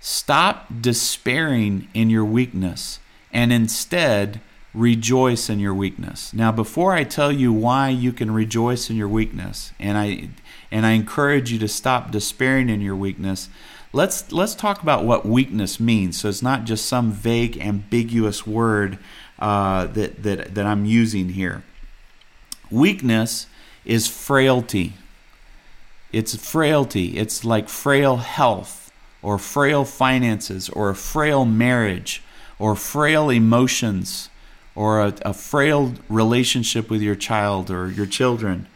Stop 0.00 0.66
despairing 0.80 1.88
in 1.94 2.10
your 2.10 2.24
weakness 2.24 3.00
and 3.32 3.52
instead 3.52 4.40
rejoice 4.74 5.48
in 5.48 5.58
your 5.58 5.74
weakness. 5.74 6.32
Now 6.32 6.52
before 6.52 6.92
I 6.92 7.04
tell 7.04 7.32
you 7.32 7.52
why 7.52 7.88
you 7.88 8.12
can 8.12 8.30
rejoice 8.30 8.90
in 8.90 8.96
your 8.96 9.08
weakness 9.08 9.72
and 9.78 9.98
I 9.98 10.28
and 10.70 10.84
I 10.84 10.90
encourage 10.90 11.50
you 11.50 11.58
to 11.60 11.68
stop 11.68 12.10
despairing 12.10 12.68
in 12.68 12.80
your 12.80 12.96
weakness, 12.96 13.48
let's 13.92 14.30
let's 14.30 14.54
talk 14.54 14.82
about 14.82 15.04
what 15.04 15.26
weakness 15.26 15.80
means. 15.80 16.20
So 16.20 16.28
it's 16.28 16.42
not 16.42 16.64
just 16.64 16.86
some 16.86 17.10
vague 17.10 17.58
ambiguous 17.58 18.46
word 18.46 18.98
uh, 19.38 19.86
that, 19.86 20.22
that 20.22 20.54
that 20.54 20.66
I'm 20.66 20.84
using 20.84 21.30
here. 21.30 21.62
Weakness 22.70 23.46
is 23.84 24.06
frailty. 24.06 24.92
It's 26.12 26.34
frailty. 26.36 27.18
It's 27.18 27.44
like 27.44 27.68
frail 27.68 28.18
health 28.18 28.90
or 29.22 29.38
frail 29.38 29.84
finances 29.84 30.68
or 30.70 30.90
a 30.90 30.94
frail 30.94 31.44
marriage 31.44 32.22
or 32.58 32.74
frail 32.74 33.30
emotions 33.30 34.30
or 34.74 35.00
a, 35.00 35.14
a 35.22 35.34
frail 35.34 35.94
relationship 36.08 36.88
with 36.88 37.02
your 37.02 37.14
child 37.14 37.70
or 37.70 37.90
your 37.90 38.06
children. 38.06 38.66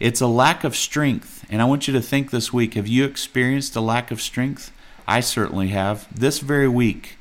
It's 0.00 0.20
a 0.20 0.26
lack 0.26 0.64
of 0.64 0.74
strength. 0.74 1.46
And 1.48 1.62
I 1.62 1.64
want 1.64 1.86
you 1.86 1.94
to 1.94 2.00
think 2.00 2.30
this 2.30 2.52
week 2.52 2.74
have 2.74 2.88
you 2.88 3.04
experienced 3.04 3.76
a 3.76 3.80
lack 3.80 4.10
of 4.10 4.20
strength? 4.20 4.72
I 5.06 5.20
certainly 5.20 5.68
have. 5.68 6.08
This 6.14 6.40
very 6.40 6.68
week, 6.68 7.16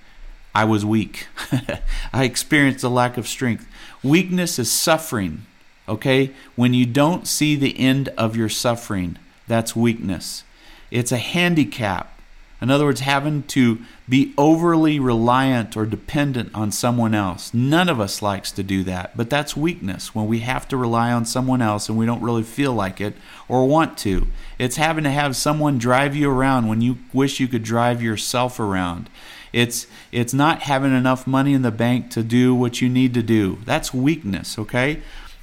I 0.54 0.66
was 0.66 0.86
weak. 0.86 1.28
I 2.14 2.24
experienced 2.24 2.84
a 2.84 2.90
lack 2.90 3.18
of 3.18 3.28
strength. 3.28 3.68
Weakness 4.04 4.58
is 4.58 4.72
suffering, 4.72 5.46
okay? 5.88 6.32
When 6.56 6.74
you 6.74 6.86
don't 6.86 7.28
see 7.28 7.56
the 7.56 7.80
end 7.80 8.10
of 8.18 8.36
your 8.36 8.50
suffering, 8.50 9.18
that's 9.52 9.76
weakness. 9.76 10.46
It's 10.90 11.12
a 11.12 11.18
handicap. 11.18 12.20
In 12.62 12.70
other 12.70 12.86
words, 12.86 13.00
having 13.02 13.44
to 13.44 13.80
be 14.08 14.34
overly 14.38 15.00
reliant 15.00 15.76
or 15.76 15.86
dependent 15.86 16.54
on 16.54 16.72
someone 16.72 17.16
else. 17.16 17.54
None 17.54 17.90
of 17.90 18.00
us 18.00 18.22
likes 18.22 18.52
to 18.52 18.62
do 18.62 18.84
that, 18.84 19.18
but 19.18 19.30
that's 19.30 19.58
weakness 19.58 20.14
when 20.14 20.28
we 20.28 20.40
have 20.40 20.68
to 20.68 20.78
rely 20.78 21.12
on 21.12 21.26
someone 21.26 21.62
else 21.62 21.90
and 21.90 21.98
we 21.98 22.06
don't 22.06 22.22
really 22.22 22.44
feel 22.44 22.74
like 22.74 23.02
it 23.02 23.16
or 23.50 23.68
want 23.68 23.98
to. 24.00 24.28
It's 24.60 24.76
having 24.76 25.04
to 25.06 25.12
have 25.12 25.36
someone 25.36 25.80
drive 25.80 26.16
you 26.16 26.30
around 26.30 26.68
when 26.68 26.82
you 26.82 27.00
wish 27.12 27.40
you 27.40 27.48
could 27.48 27.64
drive 27.64 28.02
yourself 28.02 28.60
around. 28.60 29.10
It's 29.52 29.88
it's 30.12 30.34
not 30.34 30.62
having 30.62 30.96
enough 30.96 31.28
money 31.28 31.54
in 31.54 31.62
the 31.62 31.72
bank 31.72 32.10
to 32.12 32.24
do 32.24 32.56
what 32.56 32.80
you 32.80 32.88
need 32.88 33.14
to 33.16 33.24
do. 33.24 33.58
That's 33.66 33.94
weakness, 33.94 34.58
okay? 34.58 35.02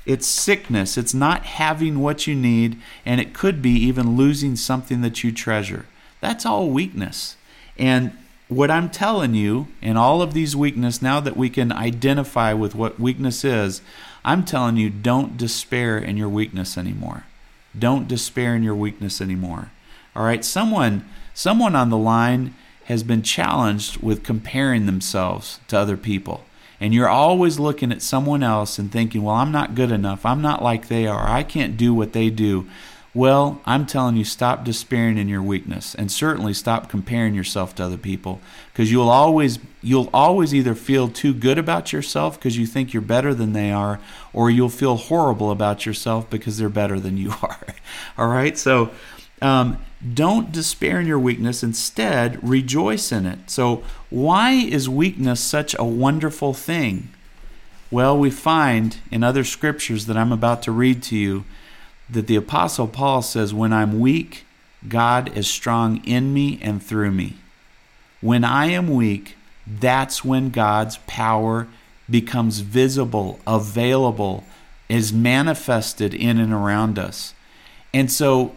It's 0.09 0.27
sickness. 0.27 0.97
It's 0.97 1.13
not 1.13 1.45
having 1.45 2.01
what 2.01 2.27
you 2.27 2.35
need, 2.35 2.81
and 3.05 3.21
it 3.21 3.35
could 3.35 3.61
be 3.61 3.73
even 3.73 4.17
losing 4.17 4.57
something 4.57 5.03
that 5.03 5.23
you 5.23 5.31
treasure. 5.31 5.85
That's 6.23 6.47
all 6.47 6.71
weakness. 6.71 7.37
And 7.77 8.17
what 8.49 8.71
I'm 8.71 8.89
telling 8.89 9.35
you, 9.35 9.69
in 9.83 9.99
all 9.99 10.23
of 10.23 10.33
these 10.33 10.57
weakness, 10.57 11.03
now 11.03 11.21
that 11.21 11.37
we 11.37 11.51
can 11.51 11.71
identify 11.71 12.55
with 12.55 12.75
what 12.75 12.99
weakness 12.99 13.45
is, 13.45 13.83
I'm 14.25 14.47
telling 14.47 14.79
you, 14.79 14.89
don't 14.89 15.37
despair 15.37 15.99
in 15.99 16.17
your 16.17 16.31
weakness 16.31 16.79
anymore. 16.79 17.25
Don't 17.79 18.09
despair 18.09 18.57
in 18.57 18.63
your 18.63 18.75
weakness 18.75 19.21
anymore. 19.21 19.71
All 20.17 20.25
right, 20.25 20.43
someone, 20.43 21.07
someone 21.35 21.77
on 21.77 21.91
the 21.91 21.99
line 21.99 22.55
has 22.85 23.03
been 23.03 23.21
challenged 23.21 23.99
with 23.99 24.25
comparing 24.25 24.87
themselves 24.87 25.61
to 25.69 25.77
other 25.79 25.99
people 25.99 26.45
and 26.81 26.95
you're 26.95 27.09
always 27.09 27.59
looking 27.59 27.93
at 27.93 28.03
someone 28.03 28.43
else 28.43 28.79
and 28.79 28.91
thinking, 28.91 29.23
well, 29.23 29.37
I'm 29.37 29.53
not 29.53 29.75
good 29.75 29.91
enough. 29.91 30.25
I'm 30.25 30.41
not 30.41 30.63
like 30.63 30.89
they 30.89 31.07
are. 31.07 31.29
I 31.29 31.43
can't 31.43 31.77
do 31.77 31.93
what 31.93 32.13
they 32.13 32.31
do. 32.31 32.69
Well, 33.15 33.61
I'm 33.65 33.87
telling 33.87 34.17
you, 34.17 34.25
stop 34.25 34.65
despairing 34.65 35.19
in 35.19 35.29
your 35.29 35.43
weakness, 35.43 35.95
and 35.95 36.13
certainly 36.13 36.55
stop 36.55 36.89
comparing 36.89 37.35
yourself 37.35 37.75
to 37.77 37.85
other 37.85 37.97
people, 37.97 38.41
because 38.73 38.93
you'll 38.93 39.09
always 39.09 39.59
you'll 39.83 40.11
always 40.13 40.55
either 40.55 40.75
feel 40.75 41.09
too 41.09 41.33
good 41.33 41.59
about 41.59 41.93
yourself 41.93 42.39
because 42.39 42.59
you 42.59 42.67
think 42.67 42.93
you're 42.93 43.01
better 43.01 43.35
than 43.35 43.55
they 43.55 43.73
are, 43.73 43.99
or 44.33 44.51
you'll 44.51 44.69
feel 44.69 44.97
horrible 44.97 45.51
about 45.51 45.87
yourself 45.87 46.29
because 46.29 46.59
they're 46.59 46.69
better 46.69 47.01
than 47.01 47.17
you 47.17 47.33
are. 47.43 47.67
All 48.17 48.29
right, 48.29 48.57
so 48.57 48.91
um, 49.41 49.79
don't 50.15 50.53
despair 50.53 51.01
in 51.01 51.07
your 51.07 51.19
weakness. 51.19 51.63
Instead, 51.63 52.47
rejoice 52.47 53.11
in 53.11 53.27
it. 53.27 53.51
So, 53.51 53.83
why 54.11 54.53
is 54.53 54.89
weakness 54.89 55.41
such 55.41 55.75
a 55.79 55.85
wonderful 55.85 56.55
thing? 56.55 57.11
Well, 57.91 58.19
we 58.19 58.31
find 58.31 58.99
in 59.11 59.23
other 59.23 59.45
scriptures 59.45 60.07
that 60.07 60.17
I'm 60.17 60.33
about 60.33 60.63
to 60.63 60.73
read 60.73 61.03
to 61.05 61.17
you 61.17 61.45
that 62.11 62.27
the 62.27 62.37
Apostle 62.37 62.89
Paul 62.89 63.23
says, 63.23 63.53
When 63.53 63.73
I'm 63.73 64.01
weak, 64.01 64.45
God 64.87 65.37
is 65.37 65.49
strong 65.49 66.05
in 66.05 66.33
me 66.33 66.59
and 66.63 66.83
through 66.83 67.11
me. 67.11 67.37
When 68.21 68.45
I 68.45 68.67
am 68.67 68.89
weak, 68.89 69.37
that's 69.67 70.25
when 70.25 70.51
God's 70.51 70.99
power 71.07 71.69
becomes 72.09 72.61
visible, 72.61 73.39
available, 73.47 74.45
is 74.89 75.13
manifested 75.13 76.15
in 76.15 76.39
and 76.39 76.53
around 76.53 76.99
us. 76.99 77.35
And 77.93 78.11
so 78.11 78.55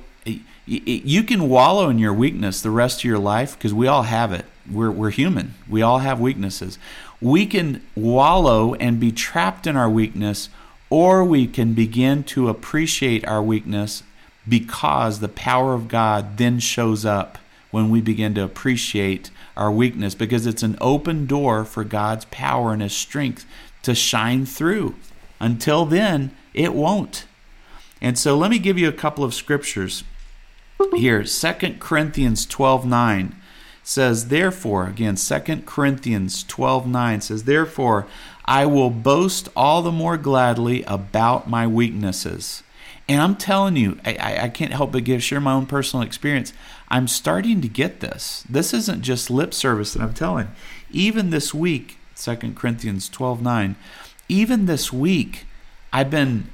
you 0.66 1.24
can 1.24 1.50
wallow 1.50 1.90
in 1.90 2.00
your 2.00 2.14
weakness 2.14 2.62
the 2.62 2.70
rest 2.70 3.00
of 3.00 3.06
your 3.06 3.20
life 3.20 3.58
because 3.58 3.74
we 3.74 3.88
all 3.88 4.04
have 4.04 4.32
it. 4.32 4.46
We're, 4.70 4.92
we're 4.92 5.12
human. 5.12 5.56
We 5.70 5.82
all 5.82 6.00
have 6.00 6.20
weaknesses. 6.20 6.78
We 7.22 7.46
can 7.46 7.82
wallow 7.96 8.74
and 8.76 9.00
be 9.00 9.12
trapped 9.12 9.68
in 9.68 9.78
our 9.78 9.90
weakness, 9.90 10.50
or 10.90 11.24
we 11.24 11.48
can 11.48 11.74
begin 11.74 12.24
to 12.26 12.50
appreciate 12.50 13.28
our 13.28 13.42
weakness 13.42 14.04
because 14.48 15.20
the 15.20 15.30
power 15.30 15.74
of 15.74 15.88
God 15.88 16.38
then 16.38 16.60
shows 16.60 17.06
up 17.06 17.38
when 17.70 17.90
we 17.90 18.02
begin 18.02 18.34
to 18.36 18.44
appreciate 18.44 19.32
our 19.56 19.72
weakness 19.72 20.16
because 20.16 20.46
it's 20.46 20.64
an 20.64 20.78
open 20.82 21.26
door 21.26 21.64
for 21.64 21.84
God's 21.84 22.26
power 22.26 22.74
and 22.74 22.82
His 22.82 22.94
strength 22.94 23.46
to 23.84 23.96
shine 23.96 24.46
through. 24.46 24.96
Until 25.40 25.86
then, 25.86 26.32
it 26.54 26.74
won't. 26.74 27.26
And 28.02 28.18
so 28.18 28.36
let 28.36 28.52
me 28.52 28.60
give 28.60 28.78
you 28.78 28.88
a 28.88 28.94
couple 28.94 29.24
of 29.24 29.34
scriptures 29.34 30.04
here. 30.96 31.24
Second 31.26 31.80
Corinthians 31.80 32.46
12 32.46 32.86
9 32.86 33.36
says, 33.84 34.28
Therefore, 34.28 34.88
again, 34.88 35.18
Second 35.18 35.66
Corinthians 35.66 36.44
12 36.44 36.88
9 36.88 37.22
says, 37.22 37.44
Therefore, 37.44 38.08
I 38.46 38.66
will 38.66 38.90
boast 38.90 39.50
all 39.56 39.82
the 39.82 39.92
more 39.92 40.18
gladly 40.18 40.84
about 40.84 41.50
my 41.50 41.68
weaknesses. 41.68 42.64
And 43.08 43.22
I'm 43.22 43.36
telling 43.36 43.76
you, 43.76 44.00
I, 44.06 44.38
I 44.44 44.50
can't 44.50 44.74
help 44.74 44.94
but 44.94 45.04
give 45.04 45.24
share 45.24 45.42
my 45.42 45.54
own 45.54 45.66
personal 45.66 46.06
experience. 46.06 46.54
I'm 46.90 47.08
starting 47.08 47.62
to 47.62 47.68
get 47.68 48.00
this. 48.00 48.44
This 48.50 48.74
isn't 48.74 49.02
just 49.02 49.30
lip 49.30 49.54
service 49.54 49.94
that 49.94 50.02
I'm 50.02 50.14
telling. 50.14 50.50
Even 50.92 51.30
this 51.30 51.54
week, 51.54 51.98
Second 52.16 52.56
Corinthians 52.56 53.10
12 53.10 53.42
9, 53.42 53.76
even 54.30 54.66
this 54.66 54.94
week, 54.94 55.46
I've 55.92 56.10
been 56.10 56.50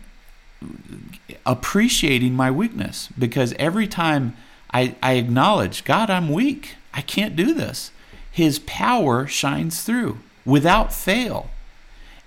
appreciating 1.46 2.34
my 2.34 2.50
weakness 2.50 3.10
because 3.18 3.54
every 3.54 3.88
time 3.88 4.36
I, 4.72 4.96
I 5.02 5.14
acknowledge, 5.14 5.84
God, 5.84 6.10
I'm 6.10 6.30
weak. 6.30 6.76
I 6.98 7.01
can't 7.01 7.36
do 7.36 7.54
this. 7.54 7.92
His 8.32 8.58
power 8.60 9.27
shines 9.27 9.84
through 9.84 10.18
without 10.46 10.92
fail. 10.92 11.51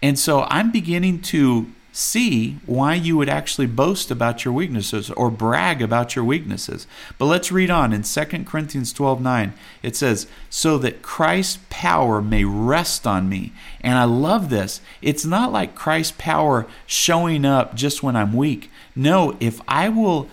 And 0.00 0.18
so 0.18 0.42
I'm 0.48 0.70
beginning 0.70 1.22
to 1.22 1.66
see 1.92 2.56
why 2.66 2.94
you 2.94 3.16
would 3.16 3.28
actually 3.28 3.66
boast 3.66 4.12
about 4.12 4.44
your 4.44 4.54
weaknesses 4.54 5.10
or 5.10 5.28
brag 5.28 5.82
about 5.82 6.14
your 6.14 6.24
weaknesses. 6.24 6.86
But 7.18 7.26
let's 7.26 7.50
read 7.50 7.68
on 7.68 7.92
in 7.92 8.02
2 8.02 8.24
Corinthians 8.44 8.92
12 8.92 9.20
9. 9.20 9.52
It 9.82 9.96
says, 9.96 10.28
So 10.48 10.78
that 10.78 11.02
Christ's 11.02 11.58
power 11.68 12.22
may 12.22 12.44
rest 12.44 13.08
on 13.08 13.28
me. 13.28 13.52
And 13.80 13.98
I 13.98 14.04
love 14.04 14.50
this. 14.50 14.80
It's 15.02 15.24
not 15.24 15.52
like 15.52 15.74
Christ's 15.74 16.14
power 16.16 16.66
showing 16.86 17.44
up 17.44 17.74
just 17.74 18.02
when 18.04 18.14
I'm 18.14 18.32
weak. 18.32 18.70
No, 18.94 19.36
if 19.40 19.60
I 19.66 19.88
will 19.88 20.28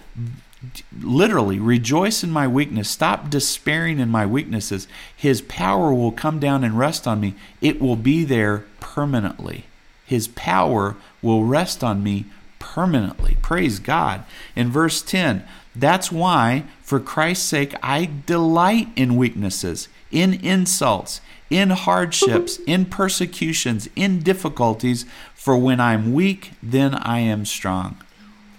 literally 1.02 1.60
rejoice 1.60 2.24
in 2.24 2.32
my 2.32 2.48
weakness, 2.48 2.90
stop 2.90 3.30
despairing 3.30 4.00
in 4.00 4.10
my 4.10 4.26
weaknesses, 4.26 4.88
His 5.16 5.42
power 5.42 5.94
will 5.94 6.12
come 6.12 6.40
down 6.40 6.64
and 6.64 6.78
rest 6.78 7.08
on 7.08 7.20
me. 7.20 7.36
It 7.62 7.80
will 7.82 7.96
be 7.96 8.24
there 8.24 8.66
permanently. 8.80 9.66
His 10.06 10.28
power 10.30 10.96
will 11.22 11.44
rest 11.44 11.84
on 11.84 12.04
me 12.04 12.26
permanently. 12.60 13.38
Praise 13.42 13.80
God. 13.80 14.24
In 14.56 14.72
verse 14.72 15.02
10, 15.02 15.44
that's 15.76 16.12
why, 16.12 16.64
for 16.82 17.00
Christ's 17.00 17.46
sake, 17.46 17.76
I 17.84 18.10
delight 18.26 18.88
in 18.96 19.16
weaknesses, 19.16 19.90
in 20.12 20.34
insults, 20.34 21.22
in 21.50 21.70
hardships, 21.70 22.58
in 22.68 22.86
persecutions, 22.86 23.90
in 23.96 24.20
difficulties, 24.20 25.06
for 25.36 25.56
when 25.58 25.80
I'm 25.80 26.14
weak, 26.14 26.52
then 26.64 26.96
I 26.96 27.20
am 27.20 27.46
strong. 27.46 27.98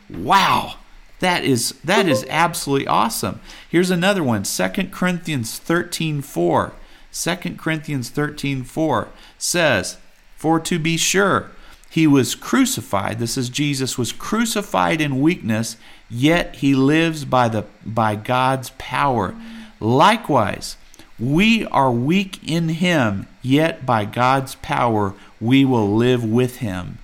Wow. 0.09 0.77
That 1.21 1.45
is 1.45 1.73
that 1.85 2.09
is 2.09 2.25
absolutely 2.29 2.87
awesome. 2.87 3.41
Here's 3.69 3.91
another 3.91 4.23
one, 4.23 4.45
2 4.45 4.69
Corinthians 4.91 5.59
13 5.59 6.23
4. 6.23 6.73
2 7.13 7.37
Corinthians 7.57 8.11
13 8.11 8.65
4 8.65 9.09
says, 9.39 9.97
For 10.37 10.61
to 10.61 10.79
be 10.79 10.97
sure, 10.97 11.51
he 11.91 12.07
was 12.07 12.35
crucified. 12.35 13.19
This 13.19 13.37
is 13.37 13.49
Jesus 13.49 13.97
was 13.97 14.13
crucified 14.13 15.01
in 15.01 15.21
weakness, 15.21 15.77
yet 16.09 16.57
he 16.57 16.75
lives 16.75 17.25
by 17.25 17.49
the 17.49 17.65
by 17.85 18.15
God's 18.15 18.71
power. 18.79 19.35
Likewise, 19.81 20.77
we 21.19 21.65
are 21.67 21.91
weak 21.91 22.39
in 22.47 22.69
him, 22.69 23.27
yet 23.43 23.87
by 23.87 24.05
God's 24.05 24.55
power 24.57 25.15
we 25.41 25.65
will 25.65 25.97
live 25.97 26.25
with 26.25 26.59
him. 26.59 26.99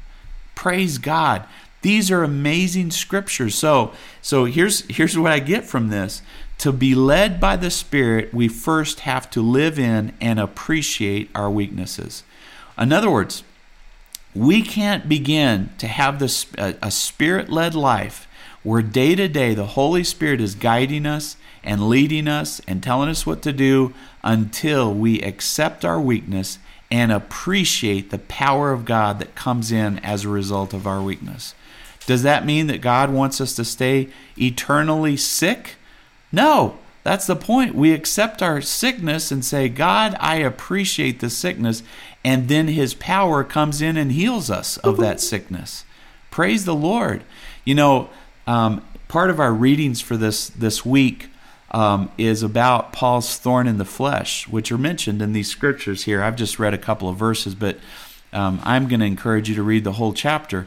Praise 0.55 0.99
God. 0.99 1.45
These 1.85 2.11
are 2.11 2.25
amazing 2.25 2.93
scriptures. 2.93 3.55
So, 3.55 3.93
so 4.23 4.47
here's 4.47 4.87
here's 4.87 5.19
what 5.19 5.33
I 5.33 5.39
get 5.39 5.67
from 5.67 5.89
this. 5.89 6.23
To 6.59 6.73
be 6.73 6.95
led 6.95 7.39
by 7.39 7.57
the 7.57 7.71
Spirit, 7.71 8.33
we 8.33 8.49
first 8.49 9.01
have 9.01 9.29
to 9.33 9.43
live 9.43 9.79
in 9.79 10.15
and 10.19 10.41
appreciate 10.41 11.29
our 11.35 11.51
weaknesses. 11.51 12.23
In 12.79 12.91
other 12.91 13.11
words, 13.11 13.45
we 14.35 14.63
can't 14.63 15.11
begin 15.11 15.75
to 15.77 15.87
have 15.87 16.21
this, 16.21 16.47
a, 16.57 16.75
a 16.81 16.91
spirit 16.91 17.51
led 17.51 17.75
life 17.75 18.27
where 18.63 18.81
day 18.81 19.15
to 19.15 19.29
day 19.29 19.53
the 19.53 19.67
Holy 19.67 20.05
Spirit 20.05 20.41
is 20.41 20.55
guiding 20.55 21.05
us 21.05 21.37
and 21.63 21.91
leading 21.91 22.29
us 22.29 22.63
and 22.67 22.83
telling 22.83 23.11
us 23.11 23.27
what 23.27 23.43
to 23.43 23.53
do 23.53 23.93
until 24.23 24.95
we 24.95 25.21
accept 25.21 25.85
our 25.85 26.01
weakness 26.01 26.59
and 26.91 27.13
appreciate 27.13 28.09
the 28.09 28.19
power 28.21 28.73
of 28.73 28.87
God 28.87 29.19
that 29.19 29.35
comes 29.35 29.71
in 29.71 29.99
as 29.99 30.25
a 30.25 30.31
result 30.31 30.73
of 30.73 30.87
our 30.87 31.03
weakness. 31.03 31.55
Does 32.07 32.23
that 32.23 32.45
mean 32.45 32.67
that 32.67 32.81
God 32.81 33.11
wants 33.11 33.41
us 33.41 33.55
to 33.55 33.65
stay 33.65 34.09
eternally 34.37 35.17
sick? 35.17 35.77
No. 36.33 36.79
That's 37.05 37.27
the 37.27 37.37
point. 37.37 37.75
We 37.75 37.93
accept 37.93 38.43
our 38.43 38.63
sickness 38.63 39.31
and 39.31 39.45
say, 39.45 39.69
God, 39.69 40.17
I 40.21 40.37
appreciate 40.37 41.21
the 41.21 41.29
sickness. 41.29 41.83
And 42.25 42.49
then 42.49 42.69
his 42.69 42.95
power 42.95 43.45
comes 43.45 43.83
in 43.83 43.99
and 43.99 44.11
heals 44.11 44.51
us 44.51 44.79
of 44.79 44.97
that 44.97 45.21
sickness. 45.31 45.85
Praise 46.31 46.65
the 46.65 46.75
Lord. 46.75 47.23
You 47.67 47.75
know, 47.75 48.09
um, 48.47 48.83
part 49.07 49.29
of 49.29 49.39
our 49.39 49.53
readings 49.53 50.01
for 50.01 50.17
this, 50.17 50.49
this 50.49 50.85
week 50.85 51.29
um, 51.73 52.11
is 52.17 52.43
about 52.43 52.95
Paul's 52.95 53.37
thorn 53.37 53.67
in 53.67 53.77
the 53.77 53.85
flesh, 53.85 54.49
which 54.49 54.73
are 54.73 54.79
mentioned 54.79 55.21
in 55.21 55.35
these 55.35 55.51
scriptures 55.51 56.05
here. 56.05 56.23
I've 56.23 56.37
just 56.37 56.59
read 56.59 56.73
a 56.73 56.79
couple 56.79 57.11
of 57.11 57.17
verses, 57.17 57.55
but 57.55 57.79
um, 58.33 58.61
I'm 58.65 58.89
going 58.89 59.01
to 59.01 59.07
encourage 59.07 59.51
you 59.51 59.55
to 59.57 59.63
read 59.63 59.85
the 59.85 59.93
whole 59.93 60.15
chapter. 60.15 60.67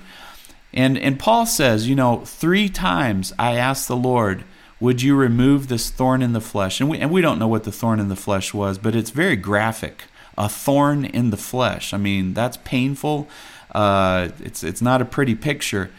And, 0.78 0.96
and 0.96 1.18
Paul 1.18 1.48
says, 1.48 1.90
you 1.90 1.96
know, 1.96 2.20
three 2.20 2.70
times 2.70 3.34
I 3.40 3.56
asked 3.56 3.88
the 3.88 3.96
Lord, 3.96 4.44
would 4.80 5.02
you 5.02 5.16
remove 5.16 5.70
this 5.70 5.90
thorn 5.90 6.22
in 6.22 6.34
the 6.34 6.40
flesh? 6.40 6.80
And 6.80 6.88
we, 6.88 7.00
and 7.00 7.10
we 7.10 7.20
don't 7.20 7.40
know 7.40 7.48
what 7.48 7.64
the 7.64 7.72
thorn 7.72 8.00
in 8.00 8.10
the 8.10 8.16
flesh 8.16 8.54
was, 8.54 8.78
but 8.78 8.96
it's 8.96 9.10
very 9.10 9.36
graphic. 9.36 10.04
A 10.38 10.48
thorn 10.48 11.04
in 11.04 11.32
the 11.32 11.38
flesh. 11.38 11.96
I 11.96 11.98
mean, 11.98 12.36
that's 12.36 12.58
painful. 12.58 13.28
Uh, 13.74 14.30
it's, 14.40 14.64
it's 14.64 14.80
not 14.80 15.02
a 15.02 15.06
pretty 15.06 15.34
picture. 15.34 15.90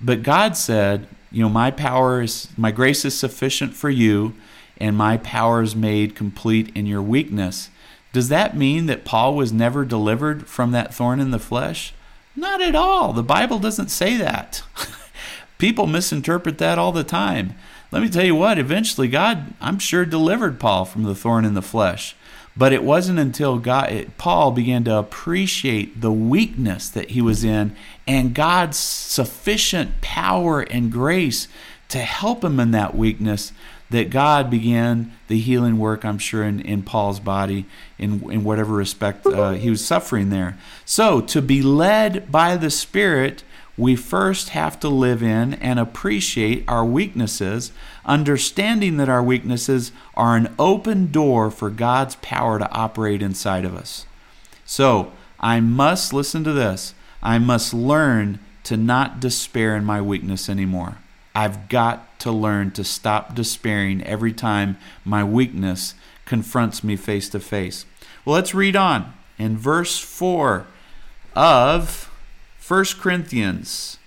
But 0.00 0.24
God 0.24 0.56
said, 0.56 1.06
you 1.30 1.40
know, 1.40 1.48
my 1.48 1.70
power 1.70 2.20
is, 2.20 2.48
my 2.56 2.72
grace 2.72 3.04
is 3.04 3.16
sufficient 3.16 3.74
for 3.74 3.90
you, 3.90 4.34
and 4.78 4.96
my 4.96 5.18
power 5.18 5.62
is 5.62 5.76
made 5.76 6.16
complete 6.16 6.76
in 6.76 6.84
your 6.84 7.00
weakness. 7.00 7.70
Does 8.12 8.28
that 8.30 8.56
mean 8.56 8.86
that 8.86 9.04
Paul 9.04 9.36
was 9.36 9.52
never 9.52 9.84
delivered 9.84 10.48
from 10.48 10.72
that 10.72 10.92
thorn 10.92 11.20
in 11.20 11.30
the 11.30 11.38
flesh? 11.38 11.94
Not 12.36 12.60
at 12.60 12.74
all. 12.74 13.12
The 13.12 13.22
Bible 13.22 13.58
doesn't 13.58 13.88
say 13.88 14.16
that. 14.18 14.62
People 15.58 15.86
misinterpret 15.86 16.58
that 16.58 16.78
all 16.78 16.92
the 16.92 17.02
time. 17.02 17.54
Let 17.90 18.02
me 18.02 18.10
tell 18.10 18.24
you 18.24 18.34
what, 18.34 18.58
eventually 18.58 19.08
God, 19.08 19.54
I'm 19.60 19.78
sure, 19.78 20.04
delivered 20.04 20.60
Paul 20.60 20.84
from 20.84 21.04
the 21.04 21.14
thorn 21.14 21.44
in 21.44 21.54
the 21.54 21.62
flesh. 21.62 22.14
But 22.56 22.72
it 22.72 22.82
wasn't 22.82 23.18
until 23.18 23.58
God, 23.58 23.90
it, 23.90 24.18
Paul 24.18 24.50
began 24.50 24.84
to 24.84 24.96
appreciate 24.96 26.00
the 26.00 26.12
weakness 26.12 26.88
that 26.88 27.10
he 27.10 27.20
was 27.20 27.44
in 27.44 27.76
and 28.06 28.34
God's 28.34 28.78
sufficient 28.78 30.00
power 30.00 30.60
and 30.60 30.90
grace 30.90 31.48
to 31.88 31.98
help 31.98 32.42
him 32.42 32.58
in 32.58 32.70
that 32.72 32.94
weakness 32.96 33.52
that 33.90 34.10
God 34.10 34.50
began 34.50 35.12
the 35.28 35.38
healing 35.38 35.78
work, 35.78 36.04
I'm 36.04 36.18
sure, 36.18 36.42
in, 36.42 36.60
in 36.60 36.82
Paul's 36.82 37.20
body 37.20 37.66
in, 37.98 38.30
in 38.30 38.44
whatever 38.44 38.74
respect 38.74 39.26
uh, 39.26 39.52
he 39.52 39.70
was 39.70 39.84
suffering 39.84 40.30
there. 40.30 40.58
So, 40.84 41.20
to 41.22 41.40
be 41.40 41.62
led 41.62 42.30
by 42.30 42.56
the 42.56 42.70
Spirit 42.70 43.44
we 43.78 43.94
first 43.94 44.50
have 44.50 44.80
to 44.80 44.88
live 44.88 45.22
in 45.22 45.54
and 45.54 45.78
appreciate 45.78 46.64
our 46.66 46.84
weaknesses 46.84 47.72
understanding 48.06 48.96
that 48.96 49.08
our 49.08 49.22
weaknesses 49.22 49.92
are 50.14 50.36
an 50.36 50.54
open 50.58 51.12
door 51.12 51.50
for 51.50 51.68
God's 51.68 52.16
power 52.16 52.58
to 52.58 52.70
operate 52.70 53.20
inside 53.20 53.64
of 53.64 53.76
us. 53.76 54.06
So, 54.64 55.12
I 55.38 55.60
must 55.60 56.12
listen 56.12 56.42
to 56.44 56.52
this. 56.52 56.94
I 57.22 57.38
must 57.38 57.74
learn 57.74 58.38
to 58.64 58.76
not 58.76 59.20
despair 59.20 59.76
in 59.76 59.84
my 59.84 60.00
weakness 60.00 60.48
anymore. 60.48 60.98
I've 61.36 61.68
got 61.68 62.18
to 62.20 62.32
learn 62.32 62.70
to 62.70 62.82
stop 62.82 63.34
despairing 63.34 64.02
every 64.04 64.32
time 64.32 64.78
my 65.04 65.22
weakness 65.22 65.92
confronts 66.24 66.82
me 66.82 66.96
face 66.96 67.28
to 67.28 67.40
face. 67.40 67.84
Well, 68.24 68.36
let's 68.36 68.54
read 68.54 68.74
on. 68.74 69.12
In 69.36 69.58
verse 69.58 69.98
4 69.98 70.66
of 71.34 72.10
1 72.66 72.84
Corinthians 72.98 73.98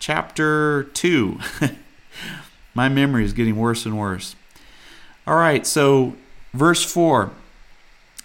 chapter 0.00 0.82
2. 0.94 1.38
my 2.74 2.88
memory 2.88 3.24
is 3.24 3.34
getting 3.34 3.54
worse 3.54 3.86
and 3.86 3.96
worse. 3.96 4.34
All 5.28 5.36
right, 5.36 5.64
so 5.64 6.16
verse 6.52 6.84
4 6.84 7.30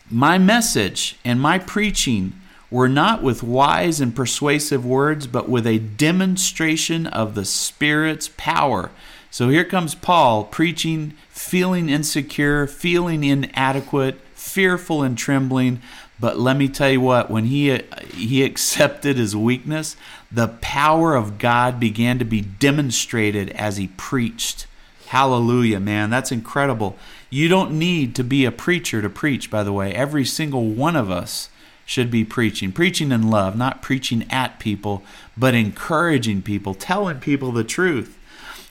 My 0.10 0.40
message 0.40 1.20
and 1.24 1.40
my 1.40 1.60
preaching 1.60 2.34
were 2.72 2.90
not 2.90 3.24
with 3.24 3.42
wise 3.42 4.00
and 4.00 4.16
persuasive 4.16 4.86
words, 4.86 5.28
but 5.28 5.50
with 5.50 5.66
a 5.66 5.80
demonstration 5.80 7.08
of 7.08 7.36
the 7.36 7.46
Spirit's 7.46 8.30
power. 8.38 8.92
So 9.32 9.50
here 9.50 9.66
comes 9.66 9.96
Paul 9.96 10.44
preaching, 10.46 11.14
feeling 11.30 11.90
insecure, 11.90 12.68
feeling 12.68 13.24
inadequate, 13.24 14.20
fearful 14.34 15.04
and 15.04 15.18
trembling. 15.18 15.82
But 16.20 16.38
let 16.38 16.58
me 16.58 16.68
tell 16.68 16.90
you 16.90 17.02
what, 17.02 17.30
when 17.30 17.46
he 17.46 17.80
he 18.14 18.44
accepted 18.44 19.18
his 19.18 19.36
weakness, 19.36 19.96
the 20.32 20.50
power 20.62 21.16
of 21.16 21.38
God 21.38 21.80
began 21.80 22.20
to 22.20 22.26
be 22.26 22.42
demonstrated 22.42 23.50
as 23.52 23.78
he 23.78 23.88
preached. 23.88 24.68
Hallelujah, 25.08 25.80
man. 25.80 26.10
That's 26.10 26.32
incredible. 26.32 26.98
You 27.30 27.48
don't 27.48 27.78
need 27.80 28.16
to 28.16 28.24
be 28.24 28.46
a 28.46 28.52
preacher 28.52 29.02
to 29.02 29.10
preach, 29.10 29.50
by 29.50 29.64
the 29.64 29.74
way. 29.74 29.94
Every 29.94 30.26
single 30.26 30.66
one 30.66 30.96
of 30.96 31.10
us 31.10 31.50
should 31.90 32.12
be 32.12 32.24
preaching. 32.24 32.72
Preaching 32.72 33.12
in 33.12 33.32
love, 33.32 33.58
not 33.58 33.82
preaching 33.82 34.24
at 34.30 34.60
people, 34.60 35.02
but 35.36 35.56
encouraging 35.56 36.40
people, 36.44 36.76
telling 36.76 37.20
people 37.20 37.52
the 37.52 37.64
truth. 37.64 38.16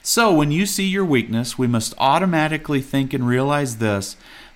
So 0.01 0.33
when 0.33 0.51
you 0.51 0.65
see 0.65 0.85
your 0.85 1.03
weakness, 1.03 1.57
we 1.57 1.67
must 1.67 1.93
automatically 1.97 2.79
think 2.79 3.13
and 3.13 3.27
realize 3.27 3.79
this. 3.79 4.15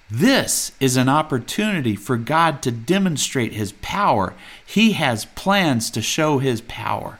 This 0.10 0.71
is 0.80 0.95
an 0.95 1.10
opportunity 1.10 1.97
for 1.97 2.15
God 2.15 2.62
to 2.62 2.71
demonstrate 2.71 3.52
His 3.52 3.73
power. 3.82 4.34
He 4.65 4.93
has 4.93 5.26
plans 5.26 5.91
to 5.91 6.02
show 6.02 6.38
His 6.38 6.62
power. 6.62 7.19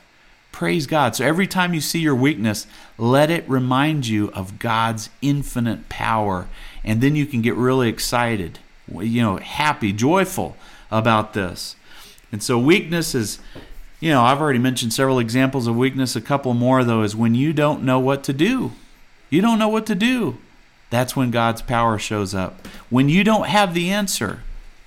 Praise 0.50 0.86
God. 0.86 1.14
So 1.14 1.26
every 1.26 1.46
time 1.46 1.74
you 1.74 1.82
see 1.82 1.98
your 1.98 2.14
weakness, 2.14 2.66
let 2.96 3.28
it 3.28 3.46
remind 3.46 4.06
you 4.06 4.30
of 4.30 4.58
God's 4.58 5.10
infinite 5.20 5.90
power. 5.90 6.48
And 6.82 7.02
then 7.02 7.14
you 7.14 7.26
can 7.26 7.42
get 7.42 7.54
really 7.54 7.90
excited, 7.90 8.60
you 8.90 9.20
know, 9.20 9.36
happy, 9.36 9.92
joyful 9.92 10.56
about 10.94 11.34
this. 11.34 11.74
And 12.30 12.42
so, 12.42 12.58
weakness 12.58 13.14
is, 13.14 13.38
you 14.00 14.10
know, 14.10 14.22
I've 14.22 14.40
already 14.40 14.58
mentioned 14.58 14.92
several 14.92 15.18
examples 15.18 15.66
of 15.66 15.76
weakness. 15.76 16.16
A 16.16 16.20
couple 16.20 16.54
more, 16.54 16.84
though, 16.84 17.02
is 17.02 17.16
when 17.16 17.34
you 17.34 17.52
don't 17.52 17.82
know 17.82 17.98
what 17.98 18.24
to 18.24 18.32
do. 18.32 18.72
You 19.28 19.42
don't 19.42 19.58
know 19.58 19.68
what 19.68 19.86
to 19.86 19.94
do. 19.94 20.38
That's 20.90 21.16
when 21.16 21.32
God's 21.32 21.62
power 21.62 21.98
shows 21.98 22.34
up. 22.34 22.66
When 22.88 23.08
you 23.08 23.24
don't 23.24 23.48
have 23.48 23.74
the 23.74 23.90
answer 23.90 24.40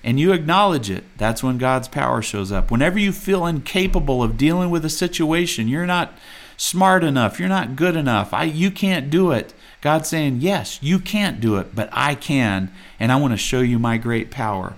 and 0.04 0.20
you 0.20 0.32
acknowledge 0.32 0.90
it, 0.90 1.04
that's 1.18 1.44
when 1.44 1.58
God's 1.58 1.90
power 1.90 2.22
shows 2.22 2.52
up. 2.52 2.72
Whenever 2.72 2.98
you 2.98 3.12
feel 3.12 3.46
incapable 3.46 4.24
of 4.24 4.38
dealing 4.38 4.70
with 4.70 4.86
a 4.86 4.90
situation, 4.90 5.68
you're 5.68 5.86
not 5.86 6.14
smart 6.56 7.04
enough, 7.04 7.40
you're 7.40 7.50
not 7.50 7.76
good 7.76 7.96
enough, 7.96 8.34
I, 8.34 8.44
you 8.44 8.72
can't 8.72 9.10
do 9.10 9.32
it. 9.32 9.54
God's 9.82 10.08
saying, 10.08 10.38
Yes, 10.40 10.80
you 10.82 11.00
can't 11.00 11.42
do 11.42 11.58
it, 11.58 11.76
but 11.76 11.90
I 11.92 12.16
can, 12.16 12.72
and 13.00 13.12
I 13.12 13.18
want 13.18 13.34
to 13.34 13.38
show 13.38 13.60
you 13.60 13.78
my 13.78 13.98
great 13.98 14.32
power. 14.32 14.76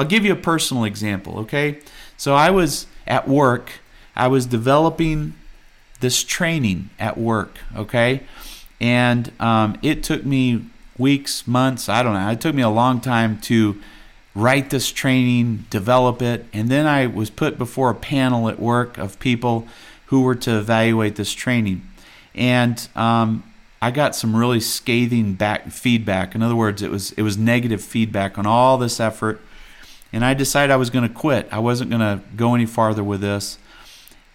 I'll 0.00 0.06
give 0.06 0.24
you 0.24 0.32
a 0.32 0.36
personal 0.36 0.84
example, 0.84 1.40
okay? 1.40 1.78
So 2.16 2.34
I 2.34 2.48
was 2.48 2.86
at 3.06 3.28
work, 3.28 3.72
I 4.16 4.28
was 4.28 4.46
developing 4.46 5.34
this 6.00 6.24
training 6.24 6.88
at 6.98 7.18
work, 7.18 7.58
okay? 7.76 8.22
And 8.80 9.30
um, 9.38 9.78
it 9.82 10.02
took 10.02 10.24
me 10.24 10.64
weeks, 10.96 11.46
months, 11.46 11.90
I 11.90 12.02
don't 12.02 12.14
know, 12.14 12.30
it 12.30 12.40
took 12.40 12.54
me 12.54 12.62
a 12.62 12.70
long 12.70 13.02
time 13.02 13.40
to 13.42 13.78
write 14.34 14.70
this 14.70 14.90
training, 14.90 15.66
develop 15.68 16.22
it, 16.22 16.46
and 16.54 16.70
then 16.70 16.86
I 16.86 17.06
was 17.06 17.28
put 17.28 17.58
before 17.58 17.90
a 17.90 17.94
panel 17.94 18.48
at 18.48 18.58
work 18.58 18.96
of 18.96 19.18
people 19.18 19.68
who 20.06 20.22
were 20.22 20.36
to 20.36 20.56
evaluate 20.56 21.16
this 21.16 21.34
training. 21.34 21.82
And 22.34 22.88
um, 22.96 23.44
I 23.82 23.90
got 23.90 24.16
some 24.16 24.34
really 24.34 24.60
scathing 24.60 25.34
back 25.34 25.70
feedback. 25.70 26.34
In 26.34 26.42
other 26.42 26.56
words, 26.56 26.80
it 26.80 26.90
was 26.90 27.12
it 27.12 27.22
was 27.22 27.36
negative 27.36 27.82
feedback 27.82 28.38
on 28.38 28.46
all 28.46 28.78
this 28.78 28.98
effort 28.98 29.42
and 30.12 30.24
I 30.24 30.34
decided 30.34 30.72
I 30.72 30.76
was 30.76 30.90
going 30.90 31.06
to 31.08 31.14
quit. 31.14 31.48
I 31.50 31.58
wasn't 31.58 31.90
going 31.90 32.00
to 32.00 32.22
go 32.36 32.54
any 32.54 32.66
farther 32.66 33.04
with 33.04 33.20
this. 33.20 33.58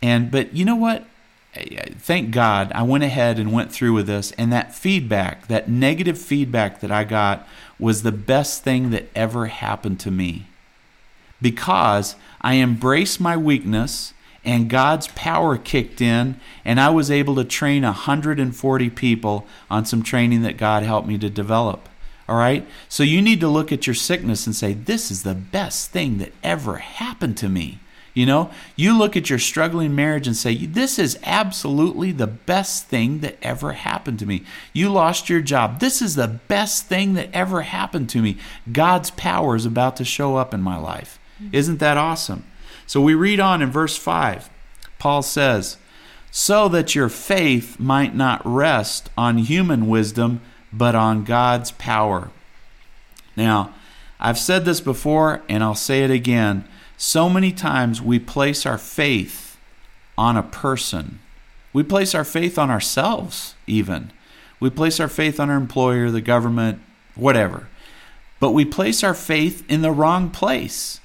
And 0.02 0.32
but 0.32 0.54
you 0.54 0.66
know 0.66 0.76
what? 0.76 1.06
Thank 1.54 2.32
God 2.32 2.72
I 2.76 2.84
went 2.84 3.06
ahead 3.06 3.40
and 3.40 3.54
went 3.54 3.72
through 3.72 3.94
with 3.94 4.08
this 4.08 4.32
and 4.34 4.52
that 4.52 4.76
feedback, 4.76 5.48
that 5.48 5.70
negative 5.70 6.18
feedback 6.18 6.82
that 6.82 6.92
I 6.92 7.06
got 7.06 7.48
was 7.80 8.04
the 8.04 8.12
best 8.12 8.64
thing 8.64 8.90
that 8.90 9.08
ever 9.16 9.48
happened 9.48 10.00
to 10.02 10.12
me. 10.12 10.48
Because 11.42 12.16
I 12.42 12.56
embraced 12.56 13.22
my 13.22 13.38
weakness 13.38 14.14
and 14.46 14.70
God's 14.70 15.08
power 15.10 15.58
kicked 15.58 16.00
in, 16.02 16.40
and 16.64 16.80
I 16.80 16.90
was 16.90 17.10
able 17.10 17.36
to 17.36 17.44
train 17.44 17.82
140 17.82 18.90
people 18.92 19.48
on 19.72 19.86
some 19.86 20.04
training 20.04 20.44
that 20.44 20.56
God 20.56 20.84
helped 20.84 21.08
me 21.08 21.18
to 21.18 21.32
develop. 21.32 21.90
All 22.28 22.36
right? 22.36 22.68
So 22.90 23.04
you 23.04 23.22
need 23.22 23.40
to 23.42 23.48
look 23.48 23.72
at 23.72 23.86
your 23.86 23.94
sickness 23.94 24.46
and 24.46 24.56
say, 24.56 24.74
This 24.74 25.12
is 25.12 25.24
the 25.24 25.36
best 25.36 25.92
thing 25.92 26.18
that 26.18 26.34
ever 26.44 26.78
happened 26.78 27.38
to 27.38 27.50
me. 27.50 27.80
You 28.16 28.26
know, 28.26 28.50
you 28.78 28.98
look 28.98 29.18
at 29.18 29.30
your 29.30 29.40
struggling 29.40 29.94
marriage 29.94 30.26
and 30.26 30.38
say, 30.38 30.56
This 30.56 30.98
is 30.98 31.20
absolutely 31.24 32.12
the 32.12 32.28
best 32.28 32.86
thing 32.86 33.20
that 33.20 33.38
ever 33.42 33.74
happened 33.74 34.20
to 34.20 34.26
me. 34.26 34.44
You 34.74 34.90
lost 34.90 35.30
your 35.30 35.42
job. 35.42 35.80
This 35.80 36.02
is 36.02 36.16
the 36.16 36.40
best 36.48 36.88
thing 36.88 37.14
that 37.14 37.30
ever 37.34 37.62
happened 37.62 38.10
to 38.12 38.22
me. 38.22 38.38
God's 38.72 39.12
power 39.12 39.56
is 39.56 39.66
about 39.66 39.98
to 39.98 40.06
show 40.06 40.38
up 40.38 40.54
in 40.54 40.62
my 40.62 40.78
life. 40.78 41.20
Mm-hmm. 41.42 41.56
Isn't 41.56 41.80
that 41.80 41.98
awesome? 41.98 42.46
So 42.88 43.02
we 43.02 43.14
read 43.14 43.40
on 43.40 43.62
in 43.62 43.70
verse 43.70 43.98
5. 43.98 44.50
Paul 44.98 45.22
says, 45.22 45.76
So 46.32 46.70
that 46.70 46.96
your 46.96 47.10
faith 47.10 47.80
might 47.80 48.16
not 48.16 48.42
rest 48.46 49.10
on 49.18 49.40
human 49.40 49.88
wisdom 49.88 50.42
but 50.76 50.96
on 50.96 51.24
God's 51.24 51.72
power. 51.72 52.32
Now, 53.36 53.74
I've 54.20 54.40
said 54.40 54.66
this 54.66 54.82
before 54.82 55.42
and 55.48 55.64
I'll 55.64 55.76
say 55.76 56.04
it 56.04 56.12
again. 56.12 56.68
So 56.98 57.30
many 57.30 57.52
times 57.52 58.02
we 58.02 58.20
place 58.20 58.66
our 58.66 58.78
faith 58.78 59.58
on 60.18 60.38
a 60.38 60.44
person. 60.44 61.20
We 61.74 61.84
place 61.84 62.16
our 62.16 62.24
faith 62.24 62.58
on 62.58 62.70
ourselves, 62.70 63.56
even. 63.68 64.12
We 64.60 64.70
place 64.70 65.00
our 65.00 65.10
faith 65.10 65.40
on 65.40 65.50
our 65.50 65.58
employer, 65.58 66.10
the 66.10 66.22
government, 66.22 66.82
whatever. 67.16 67.68
But 68.40 68.52
we 68.52 68.66
place 68.66 69.04
our 69.04 69.14
faith 69.14 69.64
in 69.70 69.82
the 69.82 69.92
wrong 69.92 70.30
place. 70.30 71.00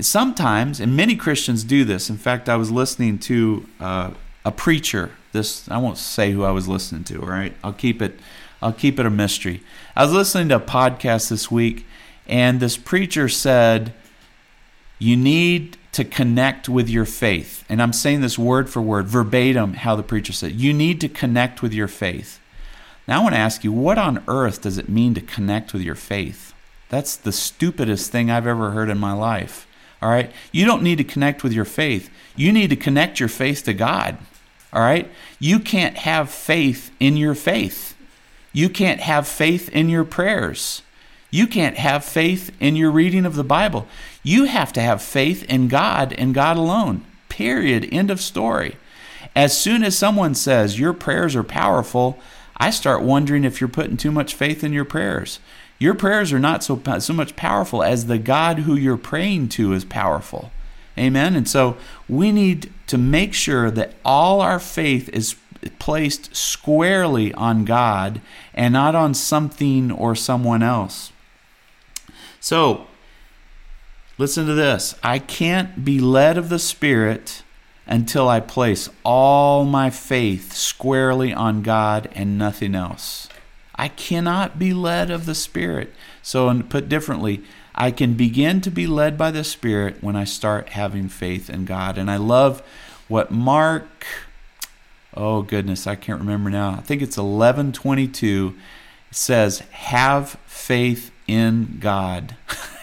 Sometimes, 0.00 0.78
and 0.80 0.96
many 0.96 1.16
Christians 1.16 1.64
do 1.64 1.84
this. 1.84 2.10
In 2.10 2.18
fact, 2.18 2.48
I 2.48 2.56
was 2.56 2.70
listening 2.70 3.18
to 3.20 3.66
uh, 3.80 4.10
a 4.44 4.52
preacher. 4.52 5.12
This 5.32 5.68
I 5.70 5.78
won't 5.78 5.98
say 5.98 6.32
who 6.32 6.44
I 6.44 6.50
was 6.50 6.68
listening 6.68 7.04
to. 7.04 7.20
All 7.22 7.28
right, 7.28 7.54
I'll 7.64 7.72
keep 7.72 8.02
it 8.02 8.18
I'll 8.62 8.72
keep 8.72 8.98
it 8.98 9.06
a 9.06 9.10
mystery. 9.10 9.62
I 9.94 10.04
was 10.04 10.12
listening 10.12 10.48
to 10.48 10.56
a 10.56 10.60
podcast 10.60 11.28
this 11.28 11.50
week, 11.50 11.86
and 12.26 12.60
this 12.60 12.76
preacher 12.76 13.28
said, 13.28 13.92
You 14.98 15.16
need 15.16 15.76
to 15.92 16.04
connect 16.04 16.68
with 16.68 16.88
your 16.88 17.04
faith. 17.04 17.64
And 17.68 17.80
I'm 17.80 17.92
saying 17.92 18.20
this 18.20 18.38
word 18.38 18.68
for 18.68 18.82
word, 18.82 19.06
verbatim, 19.06 19.74
how 19.74 19.96
the 19.96 20.02
preacher 20.02 20.32
said, 20.32 20.52
You 20.52 20.72
need 20.72 21.00
to 21.00 21.08
connect 21.08 21.62
with 21.62 21.72
your 21.72 21.88
faith. 21.88 22.40
Now 23.08 23.20
I 23.20 23.22
want 23.22 23.34
to 23.34 23.40
ask 23.40 23.62
you, 23.62 23.72
what 23.72 23.98
on 23.98 24.22
earth 24.26 24.62
does 24.62 24.78
it 24.78 24.88
mean 24.88 25.14
to 25.14 25.20
connect 25.20 25.72
with 25.72 25.82
your 25.82 25.94
faith? 25.94 26.52
That's 26.88 27.16
the 27.16 27.32
stupidest 27.32 28.10
thing 28.10 28.30
I've 28.30 28.46
ever 28.46 28.70
heard 28.70 28.90
in 28.90 28.98
my 28.98 29.12
life. 29.12 29.66
All 30.02 30.10
right? 30.10 30.30
You 30.52 30.66
don't 30.66 30.82
need 30.82 30.98
to 30.98 31.04
connect 31.04 31.42
with 31.42 31.52
your 31.52 31.64
faith. 31.64 32.10
You 32.34 32.52
need 32.52 32.70
to 32.70 32.76
connect 32.76 33.18
your 33.18 33.28
faith 33.28 33.64
to 33.64 33.74
God. 33.74 34.18
All 34.72 34.82
right? 34.82 35.10
You 35.38 35.58
can't 35.58 35.96
have 35.98 36.30
faith 36.30 36.90
in 37.00 37.16
your 37.16 37.34
faith. 37.34 37.95
You 38.56 38.70
can't 38.70 39.00
have 39.00 39.28
faith 39.28 39.68
in 39.68 39.90
your 39.90 40.04
prayers. 40.04 40.80
You 41.30 41.46
can't 41.46 41.76
have 41.76 42.06
faith 42.06 42.56
in 42.58 42.74
your 42.74 42.90
reading 42.90 43.26
of 43.26 43.36
the 43.36 43.44
Bible. 43.44 43.86
You 44.22 44.44
have 44.44 44.72
to 44.72 44.80
have 44.80 45.02
faith 45.02 45.42
in 45.44 45.68
God 45.68 46.14
and 46.14 46.32
God 46.32 46.56
alone. 46.56 47.04
Period. 47.28 47.86
End 47.92 48.10
of 48.10 48.18
story. 48.18 48.76
As 49.34 49.54
soon 49.54 49.82
as 49.82 49.98
someone 49.98 50.34
says 50.34 50.80
your 50.80 50.94
prayers 50.94 51.36
are 51.36 51.44
powerful, 51.44 52.18
I 52.56 52.70
start 52.70 53.02
wondering 53.02 53.44
if 53.44 53.60
you're 53.60 53.68
putting 53.68 53.98
too 53.98 54.10
much 54.10 54.32
faith 54.32 54.64
in 54.64 54.72
your 54.72 54.86
prayers. 54.86 55.38
Your 55.78 55.92
prayers 55.92 56.32
are 56.32 56.38
not 56.38 56.64
so, 56.64 56.80
so 56.98 57.12
much 57.12 57.36
powerful 57.36 57.82
as 57.82 58.06
the 58.06 58.16
God 58.16 58.60
who 58.60 58.74
you're 58.74 58.96
praying 58.96 59.50
to 59.50 59.74
is 59.74 59.84
powerful. 59.84 60.50
Amen. 60.96 61.36
And 61.36 61.46
so 61.46 61.76
we 62.08 62.32
need 62.32 62.72
to 62.86 62.96
make 62.96 63.34
sure 63.34 63.70
that 63.70 63.92
all 64.02 64.40
our 64.40 64.58
faith 64.58 65.10
is 65.10 65.36
placed 65.78 66.34
squarely 66.34 67.32
on 67.34 67.64
God 67.64 68.20
and 68.54 68.72
not 68.72 68.94
on 68.94 69.14
something 69.14 69.90
or 69.90 70.14
someone 70.14 70.62
else. 70.62 71.12
So, 72.40 72.86
listen 74.18 74.46
to 74.46 74.54
this 74.54 74.94
I 75.02 75.18
can't 75.18 75.84
be 75.84 76.00
led 76.00 76.38
of 76.38 76.48
the 76.48 76.58
Spirit 76.58 77.42
until 77.86 78.28
I 78.28 78.40
place 78.40 78.88
all 79.04 79.64
my 79.64 79.90
faith 79.90 80.52
squarely 80.52 81.32
on 81.32 81.62
God 81.62 82.08
and 82.14 82.36
nothing 82.36 82.74
else. 82.74 83.28
I 83.74 83.88
cannot 83.88 84.58
be 84.58 84.72
led 84.72 85.10
of 85.10 85.26
the 85.26 85.34
Spirit. 85.34 85.92
So, 86.22 86.62
put 86.62 86.88
differently, 86.88 87.44
I 87.74 87.90
can 87.90 88.14
begin 88.14 88.62
to 88.62 88.70
be 88.70 88.86
led 88.86 89.18
by 89.18 89.30
the 89.30 89.44
Spirit 89.44 90.02
when 90.02 90.16
I 90.16 90.24
start 90.24 90.70
having 90.70 91.08
faith 91.08 91.50
in 91.50 91.66
God. 91.66 91.98
And 91.98 92.10
I 92.10 92.16
love 92.16 92.62
what 93.06 93.30
Mark, 93.30 94.06
oh 95.16 95.42
goodness, 95.42 95.86
I 95.86 95.94
can't 95.96 96.20
remember 96.20 96.50
now. 96.50 96.70
I 96.70 96.80
think 96.80 97.02
it's 97.02 97.16
1122 97.16 98.54
it 99.10 99.16
says, 99.16 99.60
Have 99.70 100.30
faith 100.46 101.10
in 101.26 101.78
God. 101.80 102.36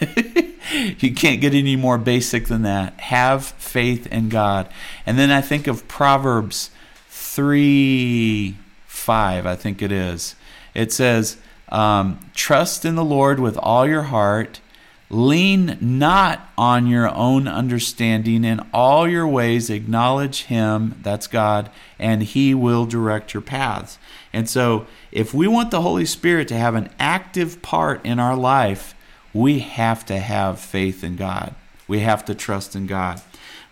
you 0.98 1.14
can't 1.14 1.40
get 1.40 1.54
any 1.54 1.76
more 1.76 1.98
basic 1.98 2.46
than 2.46 2.62
that. 2.62 2.98
Have 3.00 3.44
faith 3.44 4.06
in 4.08 4.28
God. 4.28 4.68
And 5.06 5.18
then 5.18 5.30
I 5.30 5.40
think 5.40 5.66
of 5.66 5.86
Proverbs 5.88 6.70
3 7.08 8.56
5, 8.86 9.46
I 9.46 9.56
think 9.56 9.82
it 9.82 9.92
is. 9.92 10.34
It 10.72 10.92
says, 10.92 11.36
um, 11.68 12.18
Trust 12.34 12.84
in 12.84 12.94
the 12.94 13.04
Lord 13.04 13.38
with 13.38 13.58
all 13.58 13.86
your 13.86 14.04
heart. 14.04 14.60
Lean 15.10 15.76
not 15.80 16.48
on 16.56 16.86
your 16.86 17.08
own 17.14 17.46
understanding. 17.46 18.44
In 18.44 18.60
all 18.72 19.06
your 19.06 19.28
ways, 19.28 19.70
acknowledge 19.70 20.44
Him, 20.44 20.98
that's 21.02 21.26
God, 21.26 21.70
and 21.98 22.22
He 22.22 22.54
will 22.54 22.86
direct 22.86 23.34
your 23.34 23.42
paths. 23.42 23.98
And 24.32 24.48
so, 24.48 24.86
if 25.12 25.32
we 25.32 25.46
want 25.46 25.70
the 25.70 25.82
Holy 25.82 26.06
Spirit 26.06 26.48
to 26.48 26.56
have 26.56 26.74
an 26.74 26.90
active 26.98 27.62
part 27.62 28.04
in 28.04 28.18
our 28.18 28.36
life, 28.36 28.94
we 29.32 29.60
have 29.60 30.06
to 30.06 30.18
have 30.18 30.58
faith 30.58 31.04
in 31.04 31.16
God. 31.16 31.54
We 31.86 32.00
have 32.00 32.24
to 32.24 32.34
trust 32.34 32.74
in 32.74 32.86
God. 32.86 33.20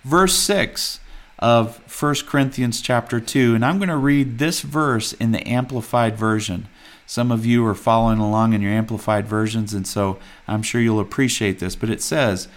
Verse 0.04 0.34
6 0.34 1.00
of 1.38 1.78
1 2.00 2.14
Corinthians 2.26 2.80
chapter 2.80 3.20
2, 3.20 3.54
and 3.54 3.64
I'm 3.64 3.78
going 3.78 3.88
to 3.88 3.96
read 3.96 4.38
this 4.38 4.60
verse 4.60 5.12
in 5.14 5.32
the 5.32 5.46
Amplified 5.46 6.16
Version. 6.16 6.68
Some 7.12 7.31
of 7.31 7.44
you 7.44 7.66
are 7.66 7.75
following 7.75 8.20
along 8.20 8.55
in 8.55 8.62
your 8.62 8.72
amplified 8.72 9.27
versions, 9.27 9.75
and 9.75 9.87
so 9.87 10.18
I'm 10.48 10.62
sure 10.62 10.81
you'll 10.81 10.98
appreciate 10.98 11.59
this. 11.59 11.77
But 11.77 11.90
it 11.90 12.01
says, 12.01 12.48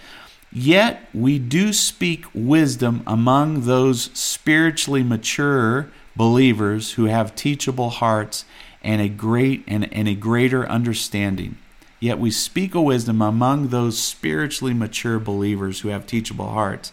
Yet 0.50 1.06
we 1.12 1.38
do 1.38 1.74
speak 1.74 2.24
wisdom 2.32 3.02
among 3.06 3.66
those 3.66 4.04
spiritually 4.14 5.02
mature 5.02 5.90
believers 6.16 6.92
who 6.92 7.04
have 7.04 7.36
teachable 7.36 7.90
hearts 7.90 8.46
and 8.82 9.02
a 9.02 9.10
great 9.10 9.62
and, 9.68 9.92
and 9.92 10.08
a 10.08 10.14
greater 10.14 10.66
understanding. 10.66 11.58
Yet 12.00 12.18
we 12.18 12.30
speak 12.30 12.74
a 12.74 12.80
wisdom 12.80 13.20
among 13.20 13.68
those 13.68 13.98
spiritually 13.98 14.72
mature 14.72 15.18
believers 15.18 15.80
who 15.80 15.88
have 15.88 16.06
teachable 16.06 16.48
hearts. 16.48 16.92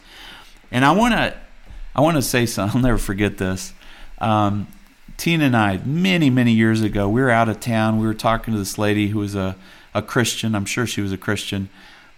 And 0.70 0.84
I 0.84 0.92
want 0.92 1.14
to 1.14 1.34
I 1.96 2.02
want 2.02 2.18
to 2.18 2.22
say 2.24 2.46
something. 2.46 2.80
I'll 2.80 2.84
never 2.84 2.98
forget 2.98 3.38
this. 3.38 3.72
Um, 4.18 4.68
Tina 5.24 5.46
and 5.46 5.56
I, 5.56 5.78
many, 5.86 6.30
many 6.30 6.52
years 6.52 6.82
ago, 6.82 7.08
we 7.08 7.22
were 7.22 7.30
out 7.30 7.48
of 7.48 7.62
town. 7.62 7.98
We 7.98 8.06
were 8.06 8.14
talking 8.14 8.54
to 8.54 8.58
this 8.58 8.78
lady 8.78 9.08
who 9.08 9.20
was 9.20 9.36
a, 9.36 9.56
a 9.94 10.02
Christian. 10.02 10.54
I'm 10.54 10.66
sure 10.66 10.86
she 10.86 11.00
was 11.00 11.14
a 11.14 11.18
Christian. 11.18 11.70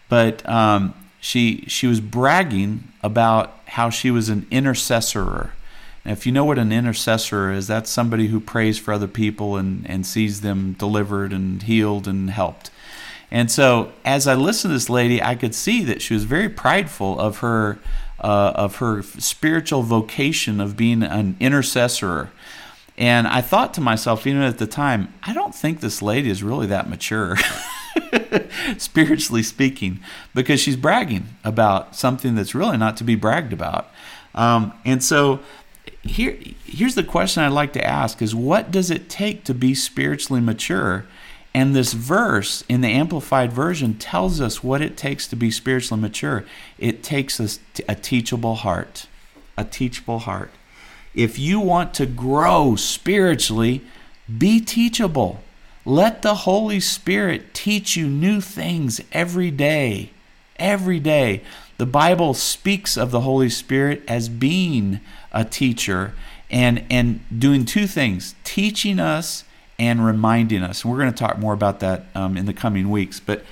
But 0.09 0.43
um, 0.49 0.95
she, 1.19 1.65
she 1.67 1.85
was 1.85 1.99
bragging 1.99 2.85
about 3.03 3.59
how 3.67 3.91
she 3.91 4.09
was 4.09 4.29
an 4.29 4.47
intercessor. 4.49 5.51
And 6.03 6.13
if 6.13 6.25
you 6.25 6.31
know 6.31 6.45
what 6.45 6.57
an 6.57 6.71
intercessor 6.71 7.51
is, 7.51 7.67
that's 7.67 7.91
somebody 7.91 8.29
who 8.29 8.39
prays 8.39 8.79
for 8.79 8.91
other 8.91 9.07
people 9.07 9.55
and, 9.55 9.87
and 9.87 10.03
sees 10.03 10.41
them 10.41 10.73
delivered 10.73 11.31
and 11.31 11.61
healed 11.61 12.07
and 12.07 12.31
helped. 12.31 12.71
And 13.29 13.51
so, 13.51 13.91
as 14.03 14.25
I 14.25 14.33
listened 14.33 14.71
to 14.71 14.75
this 14.75 14.89
lady, 14.89 15.21
I 15.21 15.35
could 15.35 15.53
see 15.53 15.83
that 15.83 16.01
she 16.01 16.15
was 16.15 16.23
very 16.23 16.49
prideful 16.49 17.19
of 17.19 17.37
her 17.41 17.77
uh, 18.19 18.53
of 18.55 18.77
her 18.77 19.03
spiritual 19.03 19.83
vocation 19.83 20.59
of 20.59 20.75
being 20.75 21.03
an 21.03 21.37
intercessor. 21.39 22.31
And 22.97 23.27
I 23.27 23.41
thought 23.41 23.73
to 23.73 23.81
myself, 23.81 24.25
even 24.25 24.41
at 24.41 24.57
the 24.57 24.67
time, 24.67 25.13
I 25.23 25.33
don't 25.33 25.53
think 25.53 25.81
this 25.81 26.01
lady 26.01 26.29
is 26.29 26.41
really 26.41 26.67
that 26.67 26.89
mature, 26.89 27.35
spiritually 28.77 29.43
speaking, 29.43 29.99
because 30.33 30.61
she's 30.61 30.77
bragging 30.77 31.35
about 31.43 31.95
something 31.95 32.35
that's 32.35 32.55
really 32.55 32.77
not 32.77 32.95
to 32.97 33.03
be 33.03 33.15
bragged 33.15 33.51
about. 33.51 33.89
Um, 34.33 34.73
and 34.85 35.03
so 35.03 35.41
here, 36.03 36.37
here's 36.63 36.95
the 36.95 37.03
question 37.03 37.43
I'd 37.43 37.49
like 37.49 37.73
to 37.73 37.85
ask 37.85 38.21
is 38.21 38.33
what 38.33 38.71
does 38.71 38.89
it 38.89 39.09
take 39.09 39.43
to 39.45 39.53
be 39.53 39.73
spiritually 39.73 40.41
mature? 40.41 41.05
And 41.53 41.73
this 41.75 41.93
verse 41.93 42.65
in 42.67 42.81
the 42.81 42.89
Amplified 42.89 43.53
Version 43.53 43.95
tells 43.95 44.41
us 44.41 44.61
what 44.61 44.81
it 44.81 44.97
takes 44.97 45.25
to 45.29 45.37
be 45.37 45.49
spiritually 45.49 46.01
mature. 46.01 46.43
It 46.77 47.01
takes 47.01 47.39
us 47.39 47.59
a 47.87 47.95
teachable 47.95 48.55
heart, 48.55 49.07
a 49.57 49.63
teachable 49.63 50.19
heart. 50.19 50.51
If 51.15 51.39
you 51.39 51.59
want 51.59 51.93
to 51.95 52.05
grow 52.05 52.75
spiritually, 52.75 53.81
be 54.37 54.59
teachable. 54.59 55.41
Let 55.85 56.21
the 56.21 56.35
Holy 56.35 56.79
Spirit 56.79 57.53
teach 57.53 57.95
you 57.95 58.07
new 58.07 58.41
things 58.41 58.99
every 59.11 59.49
day. 59.49 60.11
Every 60.57 60.99
day. 60.99 61.41
The 61.77 61.85
Bible 61.85 62.33
speaks 62.33 62.97
of 62.97 63.11
the 63.11 63.21
Holy 63.21 63.49
Spirit 63.49 64.03
as 64.07 64.29
being 64.29 64.99
a 65.31 65.45
teacher 65.45 66.13
and, 66.49 66.83
and 66.89 67.21
doing 67.37 67.65
two 67.65 67.87
things 67.87 68.35
teaching 68.43 68.99
us 68.99 69.43
and 69.77 70.05
reminding 70.05 70.63
us. 70.63 70.83
And 70.83 70.91
we're 70.91 70.99
going 70.99 71.11
to 71.11 71.17
talk 71.17 71.37
more 71.37 71.53
about 71.53 71.79
that 71.81 72.05
um, 72.15 72.37
in 72.37 72.45
the 72.45 72.53
coming 72.53 72.89
weeks. 72.89 73.19
But 73.19 73.43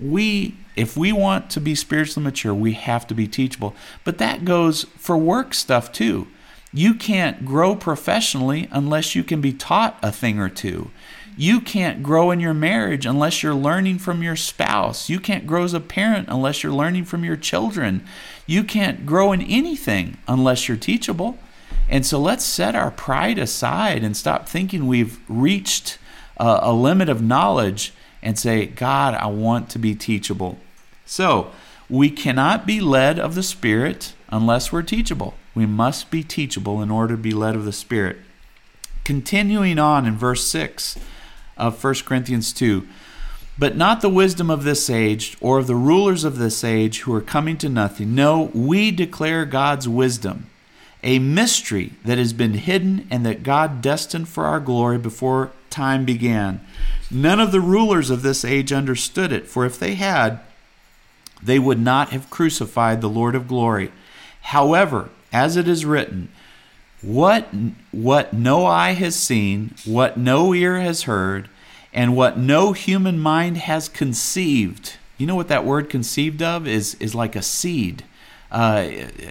we, 0.00 0.56
if 0.76 0.96
we 0.96 1.12
want 1.12 1.50
to 1.50 1.60
be 1.60 1.74
spiritually 1.74 2.24
mature, 2.24 2.54
we 2.54 2.72
have 2.72 3.06
to 3.08 3.14
be 3.14 3.28
teachable. 3.28 3.74
But 4.04 4.18
that 4.18 4.44
goes 4.44 4.84
for 4.96 5.16
work 5.16 5.54
stuff 5.54 5.92
too. 5.92 6.26
You 6.72 6.94
can't 6.94 7.44
grow 7.44 7.74
professionally 7.74 8.68
unless 8.70 9.14
you 9.14 9.24
can 9.24 9.40
be 9.40 9.52
taught 9.52 9.98
a 10.02 10.12
thing 10.12 10.38
or 10.38 10.48
two. 10.48 10.90
You 11.36 11.60
can't 11.60 12.02
grow 12.02 12.30
in 12.32 12.40
your 12.40 12.52
marriage 12.52 13.06
unless 13.06 13.42
you're 13.42 13.54
learning 13.54 14.00
from 14.00 14.22
your 14.22 14.34
spouse. 14.34 15.08
You 15.08 15.20
can't 15.20 15.46
grow 15.46 15.62
as 15.62 15.72
a 15.72 15.80
parent 15.80 16.26
unless 16.28 16.62
you're 16.62 16.72
learning 16.72 17.04
from 17.04 17.24
your 17.24 17.36
children. 17.36 18.04
You 18.44 18.64
can't 18.64 19.06
grow 19.06 19.32
in 19.32 19.42
anything 19.42 20.18
unless 20.26 20.66
you're 20.66 20.76
teachable. 20.76 21.38
And 21.88 22.04
so 22.04 22.18
let's 22.18 22.44
set 22.44 22.74
our 22.74 22.90
pride 22.90 23.38
aside 23.38 24.02
and 24.02 24.16
stop 24.16 24.48
thinking 24.48 24.86
we've 24.86 25.20
reached 25.28 25.98
a, 26.38 26.58
a 26.62 26.72
limit 26.72 27.08
of 27.08 27.22
knowledge 27.22 27.92
and 28.20 28.38
say, 28.38 28.66
God, 28.66 29.14
I 29.14 29.26
want 29.26 29.70
to 29.70 29.78
be 29.78 29.94
teachable. 29.94 30.58
So 31.06 31.52
we 31.88 32.10
cannot 32.10 32.66
be 32.66 32.80
led 32.80 33.18
of 33.18 33.34
the 33.34 33.42
Spirit 33.42 34.12
unless 34.28 34.72
we're 34.72 34.82
teachable. 34.82 35.34
We 35.58 35.66
must 35.66 36.12
be 36.12 36.22
teachable 36.22 36.80
in 36.80 36.88
order 36.88 37.16
to 37.16 37.20
be 37.20 37.32
led 37.32 37.56
of 37.56 37.64
the 37.64 37.72
Spirit. 37.72 38.18
Continuing 39.02 39.76
on 39.76 40.06
in 40.06 40.16
verse 40.16 40.46
6 40.46 40.96
of 41.56 41.82
1 41.82 41.94
Corinthians 42.06 42.52
2 42.52 42.86
But 43.58 43.76
not 43.76 44.00
the 44.00 44.08
wisdom 44.08 44.50
of 44.50 44.62
this 44.62 44.88
age 44.88 45.36
or 45.40 45.58
of 45.58 45.66
the 45.66 45.74
rulers 45.74 46.22
of 46.22 46.38
this 46.38 46.62
age 46.62 47.00
who 47.00 47.12
are 47.12 47.20
coming 47.20 47.56
to 47.56 47.68
nothing. 47.68 48.14
No, 48.14 48.52
we 48.54 48.92
declare 48.92 49.44
God's 49.44 49.88
wisdom, 49.88 50.48
a 51.02 51.18
mystery 51.18 51.94
that 52.04 52.18
has 52.18 52.32
been 52.32 52.54
hidden 52.54 53.08
and 53.10 53.26
that 53.26 53.42
God 53.42 53.82
destined 53.82 54.28
for 54.28 54.44
our 54.44 54.60
glory 54.60 54.96
before 54.96 55.50
time 55.70 56.04
began. 56.04 56.60
None 57.10 57.40
of 57.40 57.50
the 57.50 57.60
rulers 57.60 58.10
of 58.10 58.22
this 58.22 58.44
age 58.44 58.72
understood 58.72 59.32
it, 59.32 59.48
for 59.48 59.66
if 59.66 59.76
they 59.76 59.96
had, 59.96 60.38
they 61.42 61.58
would 61.58 61.80
not 61.80 62.10
have 62.10 62.30
crucified 62.30 63.00
the 63.00 63.08
Lord 63.08 63.34
of 63.34 63.48
glory. 63.48 63.90
However, 64.40 65.10
as 65.32 65.56
it 65.56 65.68
is 65.68 65.84
written, 65.84 66.28
what, 67.00 67.48
what 67.92 68.32
no 68.32 68.66
eye 68.66 68.92
has 68.92 69.14
seen, 69.14 69.74
what 69.84 70.16
no 70.16 70.52
ear 70.52 70.80
has 70.80 71.02
heard, 71.02 71.48
and 71.92 72.16
what 72.16 72.38
no 72.38 72.72
human 72.72 73.18
mind 73.18 73.56
has 73.56 73.88
conceived. 73.88 74.96
You 75.16 75.26
know 75.26 75.36
what 75.36 75.48
that 75.48 75.64
word 75.64 75.90
conceived 75.90 76.42
of 76.42 76.66
is, 76.66 76.94
is 76.94 77.14
like 77.14 77.36
a 77.36 77.42
seed, 77.42 78.04
uh, 78.50 78.88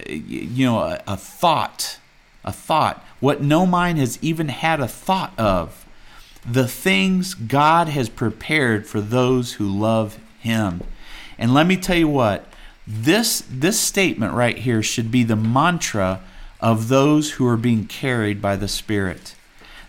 you 0.08 0.66
know, 0.66 0.80
a, 0.80 1.02
a 1.08 1.18
thought, 1.18 2.00
a 2.44 2.52
thought. 2.52 3.04
What 3.20 3.42
no 3.42 3.66
mind 3.66 3.98
has 3.98 4.20
even 4.22 4.50
had 4.50 4.80
a 4.80 4.88
thought 4.88 5.34
of. 5.38 5.86
The 6.50 6.68
things 6.68 7.34
God 7.34 7.90
has 7.90 8.08
prepared 8.10 8.88
for 8.88 9.02
those 9.02 9.54
who 9.54 9.68
love 9.68 10.18
Him. 10.40 10.82
And 11.38 11.54
let 11.54 11.68
me 11.68 11.78
tell 11.78 11.98
you 11.98 12.08
what, 12.08 12.46
this, 12.88 13.43
this 13.50 13.80
statement 13.80 14.34
right 14.34 14.58
here 14.58 14.82
should 14.82 15.12
be 15.12 15.23
the 15.23 15.36
mantra 15.36 16.21
of 16.62 16.88
those 16.88 17.34
who 17.34 17.45
are 17.45 17.58
being 17.58 17.86
carried 17.86 18.41
by 18.41 18.56
the 18.56 18.67
Spirit. 18.67 19.36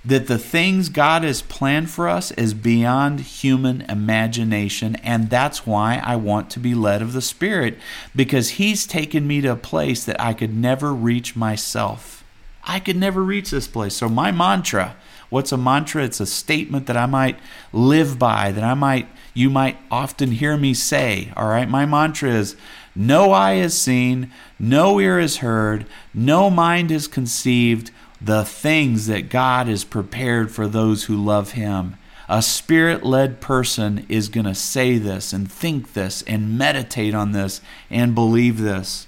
That 0.04 0.26
the 0.26 0.38
things 0.38 0.88
God 0.88 1.22
has 1.22 1.42
planned 1.42 1.90
for 1.90 2.08
us 2.08 2.32
is 2.32 2.54
beyond 2.54 3.20
human 3.20 3.82
imagination, 3.82 4.96
and 4.96 5.30
that's 5.30 5.66
why 5.66 6.02
I 6.04 6.16
want 6.16 6.50
to 6.50 6.60
be 6.60 6.74
led 6.74 7.00
of 7.02 7.12
the 7.12 7.22
Spirit, 7.22 7.78
because 8.16 8.50
He's 8.50 8.86
taken 8.86 9.26
me 9.26 9.40
to 9.42 9.52
a 9.52 9.56
place 9.56 10.04
that 10.04 10.20
I 10.20 10.34
could 10.34 10.54
never 10.54 10.92
reach 10.92 11.36
myself. 11.36 12.24
I 12.64 12.80
could 12.80 12.96
never 12.96 13.22
reach 13.22 13.50
this 13.50 13.68
place. 13.68 13.94
So, 13.94 14.08
my 14.08 14.32
mantra 14.32 14.96
what's 15.30 15.52
a 15.52 15.56
mantra? 15.56 16.04
It's 16.04 16.20
a 16.20 16.26
statement 16.26 16.86
that 16.86 16.96
I 16.96 17.06
might 17.06 17.38
live 17.72 18.18
by, 18.18 18.52
that 18.52 18.64
I 18.64 18.74
might, 18.74 19.08
you 19.34 19.50
might 19.50 19.76
often 19.90 20.32
hear 20.32 20.56
me 20.56 20.74
say. 20.74 21.32
All 21.36 21.48
right. 21.48 21.68
My 21.68 21.86
mantra 21.86 22.30
is 22.30 22.56
no 22.98 23.32
eye 23.32 23.54
has 23.54 23.80
seen, 23.80 24.32
no 24.58 24.98
ear 24.98 25.20
has 25.20 25.36
heard, 25.36 25.86
no 26.12 26.50
mind 26.50 26.90
has 26.90 27.06
conceived 27.06 27.92
the 28.20 28.44
things 28.44 29.06
that 29.06 29.30
God 29.30 29.68
has 29.68 29.84
prepared 29.84 30.50
for 30.50 30.66
those 30.66 31.04
who 31.04 31.16
love 31.16 31.52
Him. 31.52 31.96
A 32.28 32.42
spirit 32.42 33.04
led 33.04 33.40
person 33.40 34.04
is 34.08 34.28
going 34.28 34.46
to 34.46 34.54
say 34.54 34.98
this 34.98 35.32
and 35.32 35.50
think 35.50 35.92
this 35.92 36.22
and 36.22 36.58
meditate 36.58 37.14
on 37.14 37.30
this 37.30 37.60
and 37.88 38.16
believe 38.16 38.58
this. 38.58 39.06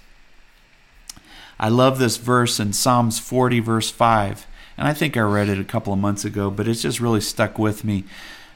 I 1.58 1.68
love 1.68 1.98
this 1.98 2.16
verse 2.16 2.60
in 2.60 2.72
Psalms 2.72 3.18
40, 3.18 3.58
verse 3.58 3.90
5. 3.90 4.46
And 4.78 4.86
I 4.86 4.94
think 4.94 5.16
I 5.16 5.20
read 5.20 5.48
it 5.48 5.58
a 5.58 5.64
couple 5.64 5.92
of 5.92 5.98
months 5.98 6.24
ago, 6.24 6.48
but 6.48 6.68
it's 6.68 6.82
just 6.82 7.00
really 7.00 7.20
stuck 7.20 7.58
with 7.58 7.84
me. 7.84 8.04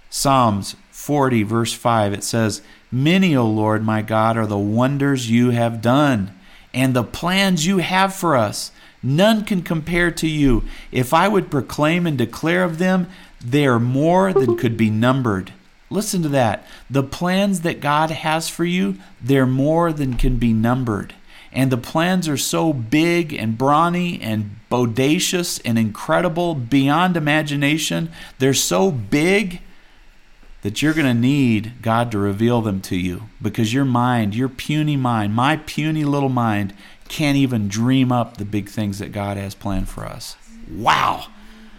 Psalms 0.09 0.77
40, 0.93 1.43
verse 1.43 1.73
5, 1.73 2.15
it 2.15 2.23
says, 2.23 2.63
Many, 2.95 3.35
O 3.35 3.45
Lord 3.45 3.83
my 3.83 4.03
God, 4.03 4.37
are 4.37 4.47
the 4.47 4.57
wonders 4.57 5.29
you 5.29 5.51
have 5.51 5.83
done, 5.83 6.33
and 6.73 6.95
the 6.95 7.03
plans 7.03 7.67
you 7.67 7.79
have 7.79 8.15
for 8.15 8.37
us. 8.37 8.71
None 9.03 9.45
can 9.45 9.63
compare 9.63 10.13
to 10.13 10.29
you. 10.29 10.63
If 10.93 11.13
I 11.13 11.27
would 11.27 11.51
proclaim 11.51 12.07
and 12.07 12.17
declare 12.17 12.63
of 12.63 12.79
them, 12.79 13.09
they 13.45 13.67
are 13.67 13.81
more 13.81 14.33
than 14.33 14.57
could 14.61 14.77
be 14.77 14.91
numbered. 14.91 15.53
Listen 15.91 16.23
to 16.23 16.29
that. 16.29 16.69
The 16.89 17.03
plans 17.03 17.63
that 17.63 17.81
God 17.81 18.13
has 18.13 18.49
for 18.49 18.65
you, 18.65 18.95
they're 19.21 19.45
more 19.45 19.93
than 19.93 20.15
can 20.15 20.37
be 20.37 20.53
numbered. 20.53 21.17
And 21.51 21.73
the 21.73 21.77
plans 21.77 22.29
are 22.29 22.37
so 22.37 22.73
big 22.73 23.33
and 23.33 23.59
brawny 23.59 24.23
and 24.23 24.55
bodacious 24.71 25.61
and 25.65 25.81
incredible 25.81 26.55
beyond 26.55 27.17
imagination. 27.17 28.13
They're 28.39 28.55
so 28.55 28.93
big 28.93 29.63
that 30.65 30.81
you're 30.81 30.95
going 30.95 31.07
to 31.07 31.13
need 31.13 31.75
God 31.83 32.11
to 32.11 32.19
reveal 32.19 32.63
them 32.63 32.81
to 32.81 32.97
you 32.97 33.25
because 33.41 33.75
your 33.75 33.85
mind, 33.85 34.35
your 34.35 34.49
puny 34.49 34.97
mind, 34.97 35.35
my 35.35 35.59
puny 35.59 36.05
little 36.05 36.31
mind, 36.31 36.73
can't 37.07 37.37
even 37.37 37.69
dream 37.69 38.11
up 38.11 38.39
the 38.39 38.47
big 38.47 38.71
things 38.71 38.99
that 38.99 39.13
God 39.13 39.37
has 39.37 39.55
planned 39.55 39.91
for 39.91 40.07
us. 40.07 40.37
Wow! 40.71 41.27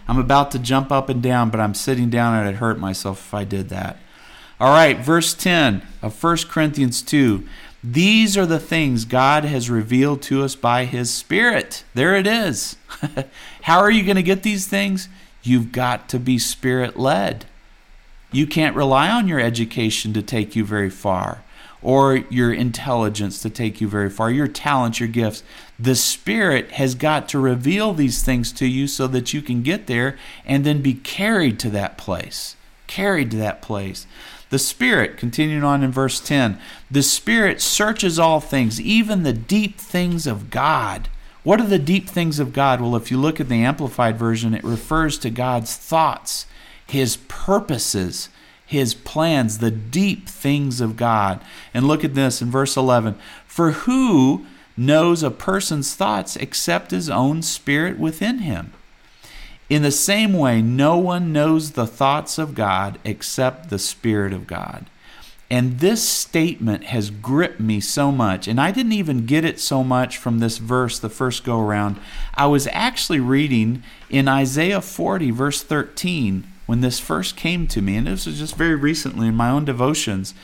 I'm 0.06 0.18
about 0.18 0.52
to 0.52 0.60
jump 0.60 0.92
up 0.92 1.08
and 1.08 1.20
down, 1.20 1.50
but 1.50 1.58
I'm 1.58 1.74
sitting 1.74 2.10
down 2.10 2.36
and 2.36 2.48
I'd 2.48 2.54
hurt 2.54 2.78
myself 2.78 3.18
if 3.18 3.34
I 3.34 3.42
did 3.42 3.70
that. 3.70 3.96
All 4.60 4.70
right, 4.70 4.96
verse 4.96 5.34
10 5.34 5.82
of 6.00 6.22
1 6.22 6.36
Corinthians 6.48 7.02
2. 7.02 7.44
These 7.82 8.36
are 8.36 8.46
the 8.46 8.60
things 8.60 9.04
God 9.04 9.44
has 9.44 9.68
revealed 9.68 10.22
to 10.22 10.44
us 10.44 10.54
by 10.54 10.84
His 10.84 11.10
Spirit. 11.10 11.82
There 11.94 12.14
it 12.14 12.28
is. 12.28 12.76
How 13.62 13.80
are 13.80 13.90
you 13.90 14.04
going 14.04 14.14
to 14.14 14.22
get 14.22 14.44
these 14.44 14.68
things? 14.68 15.08
You've 15.42 15.72
got 15.72 16.08
to 16.10 16.20
be 16.20 16.38
Spirit 16.38 16.96
led. 16.96 17.46
You 18.36 18.46
can't 18.46 18.76
rely 18.76 19.08
on 19.08 19.28
your 19.28 19.40
education 19.40 20.12
to 20.12 20.20
take 20.20 20.54
you 20.54 20.62
very 20.62 20.90
far 20.90 21.42
or 21.80 22.16
your 22.28 22.52
intelligence 22.52 23.40
to 23.40 23.48
take 23.48 23.80
you 23.80 23.88
very 23.88 24.10
far, 24.10 24.30
your 24.30 24.46
talents, 24.46 25.00
your 25.00 25.08
gifts. 25.08 25.42
The 25.78 25.94
Spirit 25.94 26.72
has 26.72 26.94
got 26.94 27.30
to 27.30 27.38
reveal 27.38 27.94
these 27.94 28.22
things 28.22 28.52
to 28.52 28.66
you 28.66 28.88
so 28.88 29.06
that 29.06 29.32
you 29.32 29.40
can 29.40 29.62
get 29.62 29.86
there 29.86 30.18
and 30.44 30.66
then 30.66 30.82
be 30.82 30.92
carried 30.92 31.58
to 31.60 31.70
that 31.70 31.96
place. 31.96 32.56
Carried 32.86 33.30
to 33.30 33.38
that 33.38 33.62
place. 33.62 34.06
The 34.50 34.58
Spirit, 34.58 35.16
continuing 35.16 35.64
on 35.64 35.82
in 35.82 35.90
verse 35.90 36.20
10, 36.20 36.58
the 36.90 37.02
Spirit 37.02 37.62
searches 37.62 38.18
all 38.18 38.40
things, 38.40 38.78
even 38.78 39.22
the 39.22 39.32
deep 39.32 39.78
things 39.78 40.26
of 40.26 40.50
God. 40.50 41.08
What 41.42 41.58
are 41.58 41.66
the 41.66 41.78
deep 41.78 42.06
things 42.06 42.38
of 42.38 42.52
God? 42.52 42.82
Well, 42.82 42.96
if 42.96 43.10
you 43.10 43.16
look 43.16 43.40
at 43.40 43.48
the 43.48 43.62
Amplified 43.62 44.18
Version, 44.18 44.52
it 44.52 44.62
refers 44.62 45.16
to 45.20 45.30
God's 45.30 45.74
thoughts, 45.74 46.44
His 46.86 47.18
purposes, 47.28 48.28
his 48.64 48.94
plans, 48.94 49.58
the 49.58 49.70
deep 49.70 50.28
things 50.28 50.80
of 50.80 50.96
God. 50.96 51.40
And 51.74 51.86
look 51.86 52.04
at 52.04 52.14
this 52.14 52.40
in 52.42 52.50
verse 52.50 52.76
11 52.76 53.16
For 53.46 53.72
who 53.72 54.46
knows 54.76 55.22
a 55.22 55.30
person's 55.30 55.94
thoughts 55.94 56.36
except 56.36 56.90
his 56.90 57.08
own 57.08 57.42
spirit 57.42 57.98
within 57.98 58.38
him? 58.38 58.72
In 59.68 59.82
the 59.82 59.90
same 59.90 60.32
way, 60.32 60.62
no 60.62 60.96
one 60.96 61.32
knows 61.32 61.72
the 61.72 61.86
thoughts 61.86 62.38
of 62.38 62.54
God 62.54 62.98
except 63.04 63.68
the 63.68 63.80
Spirit 63.80 64.32
of 64.32 64.46
God. 64.46 64.86
And 65.50 65.78
this 65.78 66.08
statement 66.08 66.84
has 66.84 67.10
gripped 67.10 67.60
me 67.60 67.80
so 67.80 68.10
much. 68.10 68.48
And 68.48 68.60
I 68.60 68.70
didn't 68.72 68.92
even 68.92 69.26
get 69.26 69.44
it 69.44 69.60
so 69.60 69.84
much 69.84 70.18
from 70.18 70.38
this 70.38 70.58
verse 70.58 70.98
the 70.98 71.08
first 71.08 71.44
go 71.44 71.60
around. 71.60 71.96
I 72.34 72.46
was 72.46 72.68
actually 72.72 73.20
reading 73.20 73.82
in 74.10 74.28
Isaiah 74.28 74.80
40, 74.80 75.30
verse 75.30 75.62
13, 75.62 76.44
when 76.66 76.80
this 76.80 76.98
first 76.98 77.36
came 77.36 77.66
to 77.68 77.80
me, 77.80 77.96
and 77.96 78.06
this 78.06 78.26
was 78.26 78.38
just 78.38 78.56
very 78.56 78.74
recently 78.74 79.28
in 79.28 79.34
my 79.34 79.48
own 79.48 79.64
devotions. 79.64 80.34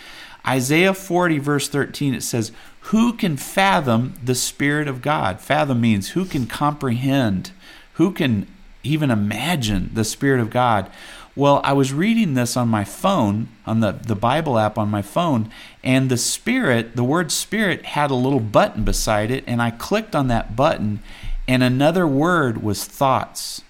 Isaiah 0.46 0.94
40, 0.94 1.38
verse 1.38 1.68
13, 1.68 2.14
it 2.14 2.22
says, 2.22 2.52
Who 2.82 3.12
can 3.12 3.36
fathom 3.36 4.14
the 4.22 4.34
Spirit 4.34 4.88
of 4.88 5.02
God? 5.02 5.40
Fathom 5.40 5.80
means 5.80 6.10
who 6.10 6.24
can 6.24 6.46
comprehend, 6.46 7.52
who 7.94 8.12
can 8.12 8.46
even 8.82 9.10
imagine 9.10 9.90
the 9.94 10.04
Spirit 10.04 10.40
of 10.40 10.50
God. 10.50 10.90
Well, 11.34 11.60
I 11.64 11.72
was 11.72 11.92
reading 11.92 12.34
this 12.34 12.56
on 12.56 12.68
my 12.68 12.84
phone, 12.84 13.48
on 13.64 13.80
the, 13.80 13.92
the 13.92 14.16
Bible 14.16 14.58
app 14.58 14.76
on 14.76 14.90
my 14.90 15.00
phone, 15.00 15.50
and 15.82 16.10
the 16.10 16.16
Spirit, 16.16 16.94
the 16.94 17.04
word 17.04 17.32
Spirit, 17.32 17.84
had 17.86 18.10
a 18.10 18.14
little 18.14 18.40
button 18.40 18.84
beside 18.84 19.30
it, 19.30 19.44
and 19.46 19.62
I 19.62 19.70
clicked 19.70 20.14
on 20.14 20.28
that 20.28 20.56
button, 20.56 21.00
and 21.48 21.62
another 21.62 22.06
word 22.06 22.62
was 22.62 22.84
thoughts. 22.84 23.62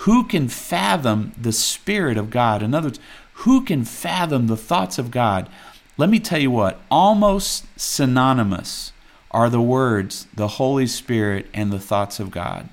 Who 0.00 0.24
can 0.24 0.48
fathom 0.48 1.32
the 1.40 1.52
Spirit 1.52 2.16
of 2.16 2.30
God? 2.30 2.62
In 2.62 2.74
other 2.74 2.88
words, 2.88 3.00
who 3.40 3.64
can 3.64 3.84
fathom 3.84 4.46
the 4.46 4.56
thoughts 4.56 4.98
of 4.98 5.10
God? 5.10 5.48
Let 5.96 6.10
me 6.10 6.20
tell 6.20 6.38
you 6.38 6.50
what, 6.50 6.80
almost 6.90 7.66
synonymous 7.78 8.92
are 9.30 9.50
the 9.50 9.60
words 9.60 10.26
the 10.34 10.48
Holy 10.48 10.86
Spirit 10.86 11.46
and 11.52 11.72
the 11.72 11.80
thoughts 11.80 12.20
of 12.20 12.30
God. 12.30 12.68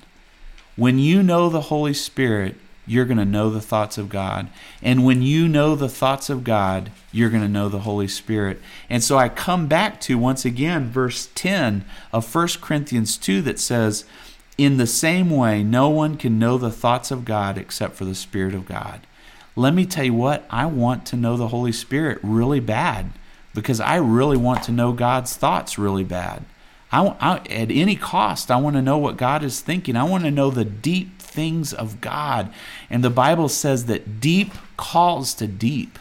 When 0.76 0.98
you 0.98 1.22
know 1.22 1.48
the 1.48 1.62
Holy 1.62 1.94
Spirit, 1.94 2.56
you're 2.86 3.04
going 3.04 3.18
to 3.18 3.24
know 3.24 3.48
the 3.50 3.60
thoughts 3.60 3.96
of 3.96 4.08
God. 4.08 4.48
And 4.82 5.04
when 5.04 5.22
you 5.22 5.48
know 5.48 5.74
the 5.74 5.88
thoughts 5.88 6.28
of 6.28 6.44
God, 6.44 6.90
you're 7.12 7.30
going 7.30 7.42
to 7.42 7.48
know 7.48 7.68
the 7.68 7.80
Holy 7.80 8.08
Spirit. 8.08 8.60
And 8.90 9.02
so 9.02 9.16
I 9.16 9.28
come 9.28 9.66
back 9.66 10.00
to 10.02 10.18
once 10.18 10.44
again 10.44 10.90
verse 10.90 11.30
10 11.34 11.84
of 12.12 12.34
1 12.34 12.48
Corinthians 12.60 13.16
2 13.16 13.40
that 13.42 13.58
says, 13.58 14.04
in 14.56 14.76
the 14.76 14.86
same 14.86 15.30
way, 15.30 15.62
no 15.62 15.88
one 15.88 16.16
can 16.16 16.38
know 16.38 16.58
the 16.58 16.70
thoughts 16.70 17.10
of 17.10 17.24
God 17.24 17.58
except 17.58 17.94
for 17.94 18.04
the 18.04 18.14
Spirit 18.14 18.54
of 18.54 18.66
God. 18.66 19.06
Let 19.56 19.74
me 19.74 19.86
tell 19.86 20.04
you 20.04 20.14
what, 20.14 20.44
I 20.50 20.66
want 20.66 21.06
to 21.06 21.16
know 21.16 21.36
the 21.36 21.48
Holy 21.48 21.72
Spirit 21.72 22.18
really 22.22 22.60
bad 22.60 23.12
because 23.54 23.80
I 23.80 23.96
really 23.96 24.36
want 24.36 24.64
to 24.64 24.72
know 24.72 24.92
God's 24.92 25.36
thoughts 25.36 25.78
really 25.78 26.04
bad. 26.04 26.44
I, 26.90 27.16
I, 27.20 27.36
at 27.50 27.70
any 27.70 27.96
cost, 27.96 28.50
I 28.50 28.56
want 28.56 28.76
to 28.76 28.82
know 28.82 28.98
what 28.98 29.16
God 29.16 29.42
is 29.42 29.60
thinking. 29.60 29.96
I 29.96 30.04
want 30.04 30.24
to 30.24 30.30
know 30.30 30.50
the 30.50 30.64
deep 30.64 31.18
things 31.18 31.72
of 31.72 32.00
God. 32.00 32.52
And 32.88 33.02
the 33.02 33.10
Bible 33.10 33.48
says 33.48 33.86
that 33.86 34.20
deep 34.20 34.52
calls 34.76 35.34
to 35.34 35.46
deep. 35.46 35.98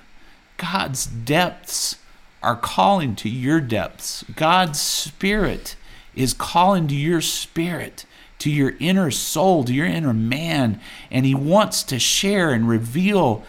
God's 0.58 1.06
depths 1.06 1.98
are 2.44 2.56
calling 2.56 3.16
to 3.18 3.30
your 3.30 3.60
depths. 3.60 4.24
God's 4.36 4.80
Spirit 4.80 5.76
is 6.16 6.34
calling 6.34 6.88
to 6.88 6.96
your 6.96 7.22
spirit 7.22 8.06
to 8.43 8.51
your 8.51 8.73
inner 8.82 9.10
soul, 9.10 9.63
to 9.63 9.73
your 9.73 9.86
inner 9.86 10.13
man, 10.13 10.77
and 11.10 11.25
He 11.25 11.34
wants 11.34 11.82
to 11.84 11.97
share 11.97 12.51
and 12.51 12.67
reveal 12.67 13.41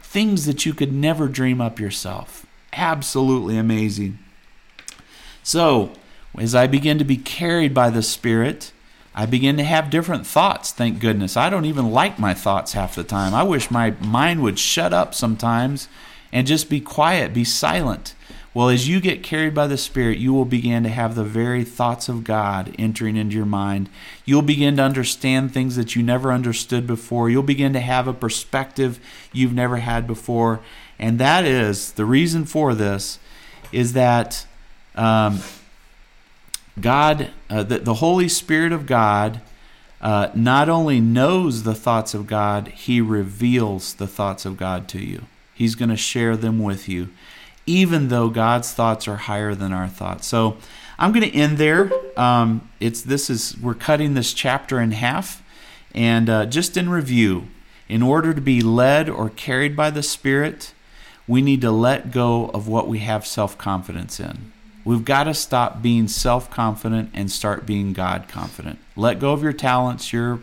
things 0.00 0.46
that 0.46 0.64
you 0.64 0.72
could 0.72 0.90
never 0.90 1.28
dream 1.28 1.60
up 1.60 1.78
yourself. 1.78 2.46
Absolutely 2.72 3.58
amazing. 3.58 4.18
So, 5.42 5.92
as 6.38 6.54
I 6.54 6.66
begin 6.66 6.96
to 6.96 7.04
be 7.04 7.18
carried 7.18 7.74
by 7.74 7.90
the 7.90 8.02
Spirit, 8.02 8.72
I 9.14 9.26
begin 9.26 9.58
to 9.58 9.64
have 9.64 9.90
different 9.90 10.26
thoughts, 10.26 10.72
thank 10.72 10.98
goodness. 10.98 11.36
I 11.36 11.50
don't 11.50 11.66
even 11.66 11.90
like 11.90 12.18
my 12.18 12.32
thoughts 12.32 12.72
half 12.72 12.94
the 12.94 13.04
time. 13.04 13.34
I 13.34 13.42
wish 13.42 13.70
my 13.70 13.90
mind 14.00 14.42
would 14.42 14.58
shut 14.58 14.94
up 14.94 15.14
sometimes 15.14 15.88
and 16.32 16.46
just 16.46 16.70
be 16.70 16.80
quiet, 16.80 17.34
be 17.34 17.44
silent. 17.44 18.14
Well, 18.54 18.70
as 18.70 18.88
you 18.88 19.00
get 19.00 19.22
carried 19.22 19.54
by 19.54 19.66
the 19.66 19.76
Spirit, 19.76 20.18
you 20.18 20.32
will 20.32 20.46
begin 20.46 20.82
to 20.84 20.88
have 20.88 21.14
the 21.14 21.24
very 21.24 21.64
thoughts 21.64 22.08
of 22.08 22.24
God 22.24 22.74
entering 22.78 23.16
into 23.16 23.36
your 23.36 23.46
mind. 23.46 23.90
You'll 24.24 24.42
begin 24.42 24.78
to 24.78 24.82
understand 24.82 25.52
things 25.52 25.76
that 25.76 25.94
you 25.94 26.02
never 26.02 26.32
understood 26.32 26.86
before. 26.86 27.28
You'll 27.28 27.42
begin 27.42 27.74
to 27.74 27.80
have 27.80 28.08
a 28.08 28.14
perspective 28.14 28.98
you've 29.32 29.52
never 29.52 29.76
had 29.76 30.06
before. 30.06 30.60
And 30.98 31.18
that 31.18 31.44
is 31.44 31.92
the 31.92 32.06
reason 32.06 32.46
for 32.46 32.74
this 32.74 33.18
is 33.70 33.92
that 33.92 34.46
um, 34.94 35.40
God, 36.80 37.30
uh, 37.50 37.62
the, 37.62 37.78
the 37.80 37.94
Holy 37.94 38.28
Spirit 38.28 38.72
of 38.72 38.86
God, 38.86 39.42
uh, 40.00 40.30
not 40.34 40.68
only 40.68 41.00
knows 41.00 41.64
the 41.64 41.74
thoughts 41.74 42.14
of 42.14 42.26
God, 42.26 42.68
He 42.68 43.00
reveals 43.00 43.94
the 43.94 44.06
thoughts 44.06 44.46
of 44.46 44.56
God 44.56 44.88
to 44.88 45.00
you. 45.00 45.26
He's 45.54 45.74
going 45.74 45.90
to 45.90 45.96
share 45.96 46.36
them 46.36 46.60
with 46.60 46.88
you 46.88 47.08
even 47.68 48.08
though 48.08 48.30
God's 48.30 48.72
thoughts 48.72 49.06
are 49.06 49.16
higher 49.16 49.54
than 49.54 49.72
our 49.72 49.88
thoughts. 49.88 50.26
So 50.26 50.56
I'm 50.98 51.12
going 51.12 51.30
to 51.30 51.36
end 51.36 51.58
there. 51.58 51.92
Um, 52.18 52.68
it's 52.80 53.02
this 53.02 53.28
is 53.28 53.56
we're 53.58 53.74
cutting 53.74 54.14
this 54.14 54.32
chapter 54.32 54.80
in 54.80 54.92
half, 54.92 55.42
And 55.94 56.30
uh, 56.30 56.46
just 56.46 56.76
in 56.76 56.88
review, 56.88 57.48
in 57.88 58.02
order 58.02 58.32
to 58.32 58.40
be 58.40 58.60
led 58.62 59.08
or 59.08 59.30
carried 59.30 59.76
by 59.76 59.90
the 59.90 60.02
Spirit, 60.02 60.72
we 61.26 61.42
need 61.42 61.60
to 61.60 61.70
let 61.70 62.10
go 62.10 62.46
of 62.48 62.66
what 62.66 62.88
we 62.88 63.00
have 63.00 63.26
self 63.26 63.58
confidence 63.58 64.18
in. 64.18 64.52
We've 64.84 65.04
got 65.04 65.24
to 65.24 65.34
stop 65.34 65.82
being 65.82 66.08
self 66.08 66.50
confident 66.50 67.10
and 67.12 67.30
start 67.30 67.66
being 67.66 67.92
God 67.92 68.28
confident. 68.28 68.78
Let 68.96 69.20
go 69.20 69.32
of 69.32 69.42
your 69.42 69.52
talents, 69.52 70.12
your 70.12 70.40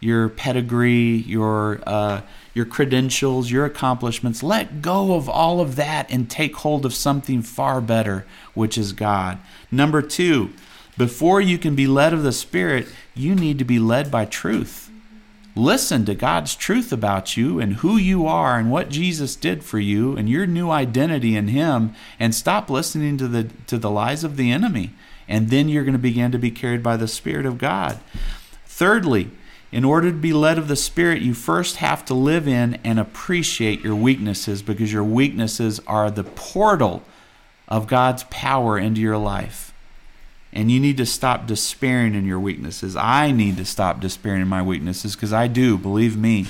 your 0.00 0.28
pedigree, 0.28 1.16
your 1.26 1.80
uh, 1.86 2.22
your 2.54 2.64
credentials, 2.64 3.50
your 3.50 3.64
accomplishments. 3.64 4.42
Let 4.42 4.80
go 4.80 5.14
of 5.14 5.28
all 5.28 5.60
of 5.60 5.76
that 5.76 6.10
and 6.10 6.30
take 6.30 6.56
hold 6.56 6.86
of 6.86 6.94
something 6.94 7.42
far 7.42 7.80
better, 7.80 8.24
which 8.54 8.78
is 8.78 8.92
God. 8.92 9.38
Number 9.70 10.00
two, 10.00 10.52
before 10.96 11.40
you 11.40 11.58
can 11.58 11.74
be 11.74 11.88
led 11.88 12.12
of 12.12 12.22
the 12.22 12.32
Spirit, 12.32 12.86
you 13.14 13.34
need 13.34 13.58
to 13.58 13.64
be 13.64 13.80
led 13.80 14.10
by 14.10 14.24
truth. 14.24 14.90
Listen 15.56 16.04
to 16.04 16.14
God's 16.14 16.56
truth 16.56 16.92
about 16.92 17.36
you 17.36 17.60
and 17.60 17.74
who 17.74 17.96
you 17.96 18.26
are 18.26 18.58
and 18.58 18.70
what 18.70 18.88
Jesus 18.88 19.36
did 19.36 19.62
for 19.62 19.78
you 19.78 20.16
and 20.16 20.28
your 20.28 20.46
new 20.46 20.70
identity 20.70 21.36
in 21.36 21.48
Him, 21.48 21.94
and 22.18 22.34
stop 22.34 22.68
listening 22.70 23.16
to 23.18 23.28
the 23.28 23.44
to 23.66 23.78
the 23.78 23.90
lies 23.90 24.24
of 24.24 24.36
the 24.36 24.50
enemy. 24.50 24.90
And 25.28 25.50
then 25.50 25.68
you're 25.68 25.84
going 25.84 25.92
to 25.92 25.98
begin 25.98 26.32
to 26.32 26.38
be 26.38 26.50
carried 26.50 26.82
by 26.82 26.96
the 26.96 27.08
Spirit 27.08 27.46
of 27.46 27.58
God. 27.58 28.00
Thirdly, 28.66 29.30
in 29.74 29.84
order 29.84 30.08
to 30.12 30.16
be 30.16 30.32
led 30.32 30.56
of 30.56 30.68
the 30.68 30.76
Spirit, 30.76 31.20
you 31.20 31.34
first 31.34 31.78
have 31.78 32.04
to 32.04 32.14
live 32.14 32.46
in 32.46 32.74
and 32.84 33.00
appreciate 33.00 33.80
your 33.80 33.96
weaknesses 33.96 34.62
because 34.62 34.92
your 34.92 35.02
weaknesses 35.02 35.80
are 35.88 36.12
the 36.12 36.22
portal 36.22 37.02
of 37.66 37.88
God's 37.88 38.22
power 38.30 38.78
into 38.78 39.00
your 39.00 39.18
life. 39.18 39.74
And 40.52 40.70
you 40.70 40.78
need 40.78 40.96
to 40.98 41.04
stop 41.04 41.48
despairing 41.48 42.14
in 42.14 42.24
your 42.24 42.38
weaknesses. 42.38 42.94
I 42.94 43.32
need 43.32 43.56
to 43.56 43.64
stop 43.64 43.98
despairing 43.98 44.42
in 44.42 44.46
my 44.46 44.62
weaknesses 44.62 45.16
because 45.16 45.32
I 45.32 45.48
do, 45.48 45.76
believe 45.76 46.16
me. 46.16 46.46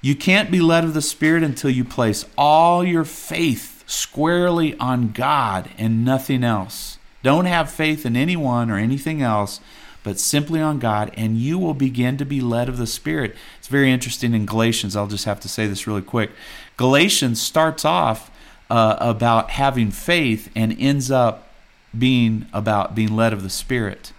You 0.00 0.14
can't 0.14 0.52
be 0.52 0.60
led 0.60 0.84
of 0.84 0.94
the 0.94 1.02
Spirit 1.02 1.42
until 1.42 1.70
you 1.70 1.84
place 1.84 2.24
all 2.38 2.84
your 2.84 3.04
faith 3.04 3.82
squarely 3.88 4.76
on 4.76 5.10
God 5.10 5.68
and 5.76 6.04
nothing 6.04 6.44
else. 6.44 6.98
Don't 7.24 7.46
have 7.46 7.72
faith 7.72 8.06
in 8.06 8.14
anyone 8.14 8.70
or 8.70 8.76
anything 8.78 9.20
else 9.20 9.58
but 10.02 10.18
simply 10.18 10.60
on 10.60 10.78
God, 10.78 11.12
and 11.14 11.36
you 11.36 11.58
will 11.58 11.74
begin 11.74 12.16
to 12.18 12.24
be 12.24 12.40
led 12.40 12.68
of 12.68 12.78
the 12.78 12.86
Spirit. 12.86 13.36
It's 13.58 13.68
very 13.68 13.90
interesting 13.90 14.34
in 14.34 14.46
Galatians. 14.46 14.96
I'll 14.96 15.06
just 15.06 15.24
have 15.24 15.40
to 15.40 15.48
say 15.48 15.66
this 15.66 15.86
really 15.86 16.02
quick. 16.02 16.30
Galatians 16.76 17.40
starts 17.40 17.84
off 17.84 18.30
uh, 18.70 18.96
about 19.00 19.50
having 19.50 19.90
faith 19.90 20.50
and 20.54 20.76
ends 20.78 21.10
up 21.10 21.48
being 21.96 22.46
about 22.52 22.94
being 22.94 23.14
led 23.14 23.32
of 23.32 23.42
the 23.42 23.50
Spirit. 23.50 24.12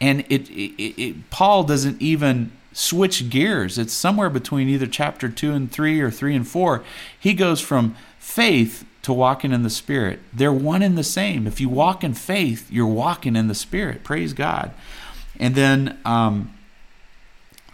And 0.00 0.20
it, 0.28 0.48
it, 0.50 1.00
it 1.00 1.30
Paul 1.30 1.64
doesn't 1.64 2.00
even 2.00 2.52
switch 2.72 3.28
gears. 3.28 3.76
It's 3.76 3.92
somewhere 3.92 4.30
between 4.30 4.68
either 4.68 4.86
chapter 4.86 5.28
2 5.28 5.52
and 5.52 5.70
3 5.70 6.00
or 6.00 6.10
3 6.10 6.36
and 6.36 6.48
4. 6.48 6.84
He 7.18 7.34
goes 7.34 7.60
from 7.60 7.96
faith 8.18 8.84
to 9.02 9.12
walking 9.12 9.52
in 9.52 9.62
the 9.62 9.70
Spirit. 9.70 10.20
They're 10.32 10.52
one 10.52 10.82
and 10.82 10.96
the 10.96 11.04
same. 11.04 11.46
If 11.46 11.60
you 11.60 11.68
walk 11.68 12.04
in 12.04 12.14
faith, 12.14 12.70
you're 12.70 12.86
walking 12.86 13.36
in 13.36 13.48
the 13.48 13.54
Spirit. 13.54 14.04
Praise 14.04 14.32
God. 14.32 14.72
And 15.38 15.54
then 15.54 15.98
um, 16.04 16.54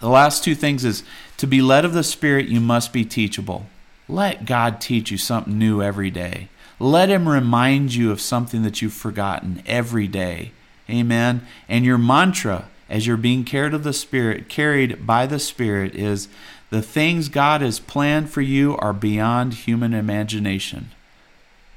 the 0.00 0.08
last 0.08 0.44
two 0.44 0.54
things 0.54 0.84
is 0.84 1.02
to 1.38 1.46
be 1.46 1.62
led 1.62 1.84
of 1.84 1.94
the 1.94 2.04
Spirit, 2.04 2.46
you 2.48 2.60
must 2.60 2.92
be 2.92 3.04
teachable. 3.04 3.66
Let 4.08 4.44
God 4.44 4.80
teach 4.80 5.10
you 5.10 5.18
something 5.18 5.58
new 5.58 5.82
every 5.82 6.10
day. 6.10 6.48
Let 6.78 7.08
Him 7.08 7.28
remind 7.28 7.94
you 7.94 8.10
of 8.10 8.20
something 8.20 8.62
that 8.62 8.82
you've 8.82 8.92
forgotten 8.92 9.62
every 9.66 10.06
day. 10.06 10.52
Amen. 10.90 11.46
And 11.68 11.84
your 11.84 11.98
mantra 11.98 12.66
as 12.88 13.06
you're 13.06 13.16
being 13.16 13.44
carried 13.44 13.74
of 13.74 13.84
the 13.84 13.92
Spirit, 13.92 14.48
carried 14.48 15.06
by 15.06 15.26
the 15.26 15.38
Spirit, 15.38 15.94
is 15.94 16.28
the 16.70 16.82
things 16.82 17.28
God 17.28 17.60
has 17.60 17.80
planned 17.80 18.30
for 18.30 18.42
you 18.42 18.76
are 18.76 18.92
beyond 18.92 19.54
human 19.54 19.94
imagination. 19.94 20.90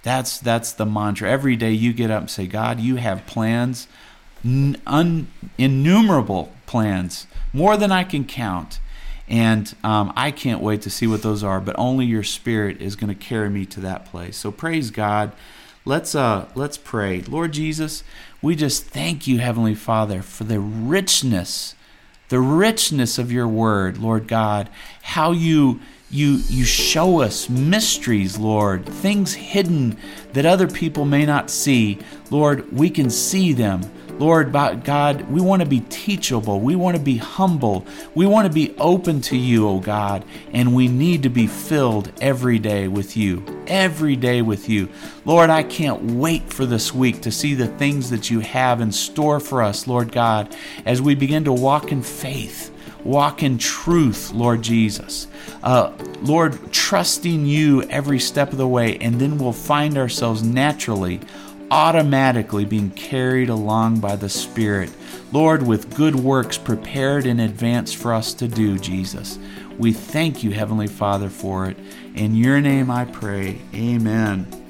That's 0.04 0.40
that's 0.40 0.72
the 0.72 0.86
mantra. 0.86 1.30
Every 1.30 1.56
day 1.56 1.72
you 1.72 1.94
get 1.94 2.12
up 2.12 2.22
and 2.22 2.30
say, 2.30 2.48
God, 2.48 2.80
you 2.80 2.96
have 2.98 3.26
plans 3.26 3.88
un, 4.44 5.28
innumerable 5.58 6.52
plans, 6.66 7.28
more 7.54 7.78
than 7.78 7.92
I 7.92 8.04
can 8.04 8.26
count. 8.26 8.80
And 9.30 9.76
um, 9.84 10.14
I 10.16 10.32
can't 10.32 10.62
wait 10.62 10.82
to 10.84 10.90
see 10.90 11.06
what 11.06 11.22
those 11.22 11.44
are, 11.44 11.60
but 11.60 11.76
only 11.78 12.06
your 12.06 12.24
spirit 12.24 12.82
is 12.82 12.96
going 12.96 13.14
to 13.14 13.16
carry 13.16 13.50
me 13.50 13.66
to 13.68 13.82
that 13.82 14.06
place. 14.06 14.38
So 14.38 14.52
praise 14.52 14.90
God. 14.90 15.34
Let's 15.84 16.16
uh 16.16 16.48
let's 16.54 16.78
pray. 16.78 17.22
Lord 17.22 17.54
Jesus, 17.54 18.04
we 18.42 18.56
just 18.56 18.86
thank 18.86 19.26
you, 19.26 19.40
Heavenly 19.40 19.76
Father, 19.76 20.22
for 20.22 20.44
the 20.44 20.60
richness, 20.60 21.76
the 22.28 22.42
richness 22.42 23.18
of 23.18 23.32
your 23.32 23.48
word, 23.48 23.98
Lord 23.98 24.28
God, 24.28 24.70
how 25.02 25.32
you 25.32 25.80
you 26.10 26.42
you 26.48 26.64
show 26.64 27.22
us 27.22 27.50
mysteries 27.50 28.38
lord 28.38 28.86
things 28.86 29.34
hidden 29.34 29.98
that 30.32 30.46
other 30.46 30.68
people 30.68 31.04
may 31.04 31.26
not 31.26 31.50
see 31.50 32.00
lord 32.32 32.72
we 32.72 32.90
can 32.90 33.10
see 33.10 33.52
them 33.52 33.82
Lord 34.20 34.52
God, 34.52 35.30
we 35.30 35.42
want 35.42 35.62
to 35.62 35.68
be 35.68 35.82
teachable. 35.82 36.60
We 36.60 36.76
want 36.76 36.98
to 36.98 37.04
be 37.04 37.18
humble. 37.18 37.86
We 38.16 38.26
want 38.26 38.48
to 38.48 38.54
be 38.54 38.76
open 38.78 39.22
to 39.22 39.38
you, 39.38 39.68
oh 39.68 39.80
God. 39.80 40.26
And 40.54 40.76
we 40.76 40.88
need 40.88 41.24
to 41.24 41.30
be 41.30 41.48
filled 41.48 42.12
every 42.20 42.58
day 42.58 42.88
with 42.88 43.16
you. 43.16 43.44
Every 43.68 44.16
day 44.16 44.42
with 44.42 44.70
you. 44.70 44.90
Lord, 45.26 45.50
I 45.50 45.64
can't 45.64 46.02
wait 46.04 46.52
for 46.52 46.66
this 46.66 46.94
week 46.94 47.22
to 47.22 47.32
see 47.32 47.54
the 47.54 47.68
things 47.68 48.10
that 48.10 48.30
you 48.32 48.40
have 48.40 48.82
in 48.82 48.92
store 48.92 49.40
for 49.40 49.62
us, 49.62 49.88
Lord 49.88 50.12
God, 50.12 50.56
as 50.86 51.02
we 51.02 51.14
begin 51.14 51.44
to 51.46 51.54
walk 51.54 51.92
in 51.92 52.02
faith 52.02 52.74
walk 53.04 53.42
in 53.42 53.58
truth, 53.58 54.32
Lord 54.32 54.62
Jesus. 54.62 55.28
Uh, 55.64 55.94
Lord, 56.22 56.74
trusting 56.74 57.46
you 57.46 57.84
every 57.84 58.20
step 58.20 58.52
of 58.52 58.58
the 58.58 58.68
way, 58.68 58.98
and 58.98 59.20
then 59.20 59.38
we'll 59.38 59.54
find 59.54 59.98
ourselves 59.98 60.44
naturally 60.44 61.22
automatically 61.70 62.66
being 62.66 62.92
carried 62.92 63.50
along 63.50 64.00
by 64.00 64.16
the 64.16 64.30
Spirit. 64.30 64.92
Lord, 65.32 65.66
with 65.66 65.96
good 65.96 66.16
works 66.16 66.58
prepared 66.58 67.26
in 67.26 67.40
advance 67.40 67.94
for 67.94 68.14
us 68.14 68.34
to 68.36 68.48
do, 68.48 68.80
Jesus. 68.80 69.38
We 69.78 69.94
thank 69.94 70.44
you, 70.44 70.52
Heavenly 70.52 70.88
Father, 70.88 71.30
for 71.30 71.70
it. 71.70 71.78
In 72.16 72.36
your 72.36 72.62
name 72.62 72.90
I 72.90 73.06
pray. 73.06 73.62
Amen. 73.74 74.67